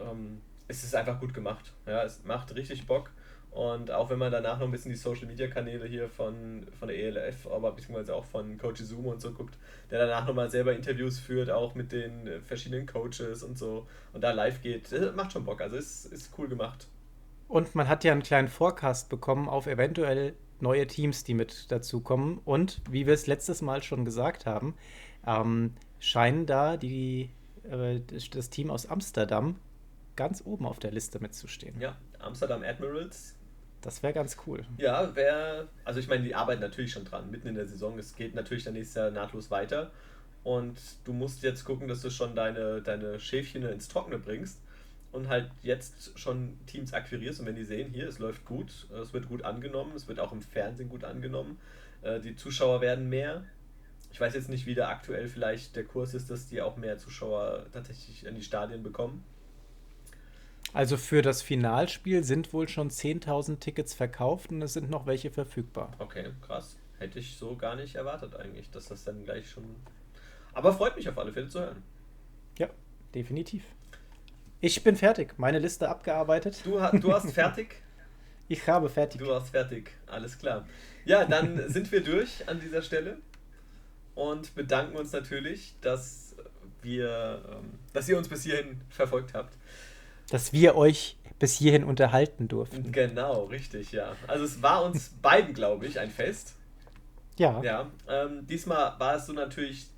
[0.00, 1.72] Ähm, es ist einfach gut gemacht.
[1.86, 3.10] Ja, es macht richtig Bock.
[3.58, 6.86] Und auch wenn man danach noch ein bisschen die Social Media Kanäle hier von, von
[6.86, 9.58] der ELF, aber beziehungsweise auch von Coach Izumo und so guckt,
[9.90, 14.30] der danach nochmal selber Interviews führt, auch mit den verschiedenen Coaches und so und da
[14.30, 15.60] live geht, macht schon Bock.
[15.60, 16.86] Also ist, ist cool gemacht.
[17.48, 22.38] Und man hat ja einen kleinen Forecast bekommen auf eventuell neue Teams, die mit dazukommen.
[22.44, 24.76] Und wie wir es letztes Mal schon gesagt haben,
[25.26, 27.30] ähm, scheinen da die,
[27.68, 27.98] äh,
[28.30, 29.56] das Team aus Amsterdam
[30.14, 31.80] ganz oben auf der Liste mitzustehen.
[31.80, 33.34] Ja, Amsterdam Admirals.
[33.80, 34.64] Das wäre ganz cool.
[34.76, 37.98] Ja, wäre, also ich meine, die arbeiten natürlich schon dran, mitten in der Saison.
[37.98, 39.90] Es geht natürlich dann nächstes Jahr nahtlos weiter.
[40.42, 44.60] Und du musst jetzt gucken, dass du schon deine, deine Schäfchen ins Trockene bringst
[45.12, 49.12] und halt jetzt schon Teams akquirierst und wenn die sehen, hier, es läuft gut, es
[49.12, 51.58] wird gut angenommen, es wird auch im Fernsehen gut angenommen,
[52.02, 53.44] äh, die Zuschauer werden mehr.
[54.12, 56.98] Ich weiß jetzt nicht, wie da aktuell vielleicht der Kurs ist, dass die auch mehr
[56.98, 59.24] Zuschauer tatsächlich in die Stadien bekommen.
[60.72, 65.30] Also für das Finalspiel sind wohl schon 10.000 Tickets verkauft und es sind noch welche
[65.30, 65.92] verfügbar.
[65.98, 66.76] Okay, krass.
[66.98, 69.64] Hätte ich so gar nicht erwartet eigentlich, dass das dann gleich schon...
[70.52, 71.82] Aber freut mich auf alle Fälle zu hören.
[72.58, 72.68] Ja,
[73.14, 73.64] definitiv.
[74.60, 75.38] Ich bin fertig.
[75.38, 76.60] Meine Liste abgearbeitet.
[76.64, 77.76] Du, du hast fertig?
[78.48, 79.20] ich habe fertig.
[79.20, 79.92] Du hast fertig.
[80.06, 80.66] Alles klar.
[81.04, 83.18] Ja, dann sind wir durch an dieser Stelle
[84.16, 86.34] und bedanken uns natürlich, dass
[86.82, 89.56] wir, ähm, dass ihr uns bis hierhin verfolgt habt.
[90.30, 92.90] Dass wir euch bis hierhin unterhalten durften.
[92.90, 94.16] Genau, richtig, ja.
[94.26, 96.56] Also es war uns beiden, glaube ich, ein Fest.
[97.38, 97.62] Ja.
[97.62, 97.86] Ja.
[98.08, 99.88] Ähm, diesmal war es so natürlich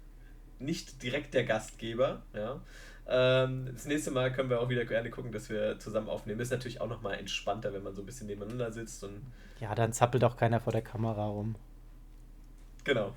[0.59, 2.61] nicht direkt der Gastgeber, ja.
[3.09, 6.39] Ähm, das nächste Mal können wir auch wieder gerne gucken, dass wir zusammen aufnehmen.
[6.39, 9.03] Ist natürlich auch nochmal entspannter, wenn man so ein bisschen nebeneinander sitzt.
[9.03, 9.21] Und
[9.59, 11.57] ja, dann zappelt auch keiner vor der Kamera rum.
[12.85, 13.13] Genau.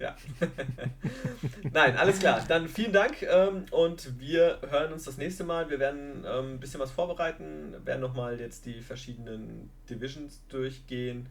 [0.00, 0.16] Ja.
[1.72, 2.42] Nein, alles klar.
[2.48, 5.68] Dann vielen Dank ähm, und wir hören uns das nächste Mal.
[5.68, 11.28] Wir werden ähm, ein bisschen was vorbereiten, werden nochmal jetzt die verschiedenen Divisions durchgehen.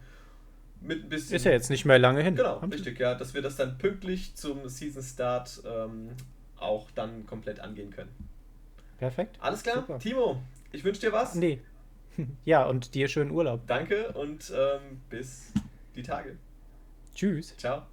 [0.81, 2.35] Mit ein bisschen, Ist ja jetzt nicht mehr lange hin.
[2.35, 6.11] Genau, richtig, ja, dass wir das dann pünktlich zum Season Start ähm,
[6.57, 8.11] auch dann komplett angehen können.
[8.99, 9.37] Perfekt.
[9.41, 9.97] Alles klar, Super.
[9.97, 11.35] Timo, ich wünsche dir was.
[11.35, 11.59] Nee.
[12.43, 13.65] Ja, und dir schönen Urlaub.
[13.65, 15.53] Danke und ähm, bis
[15.95, 16.35] die Tage.
[17.15, 17.55] Tschüss.
[17.55, 17.83] Ciao.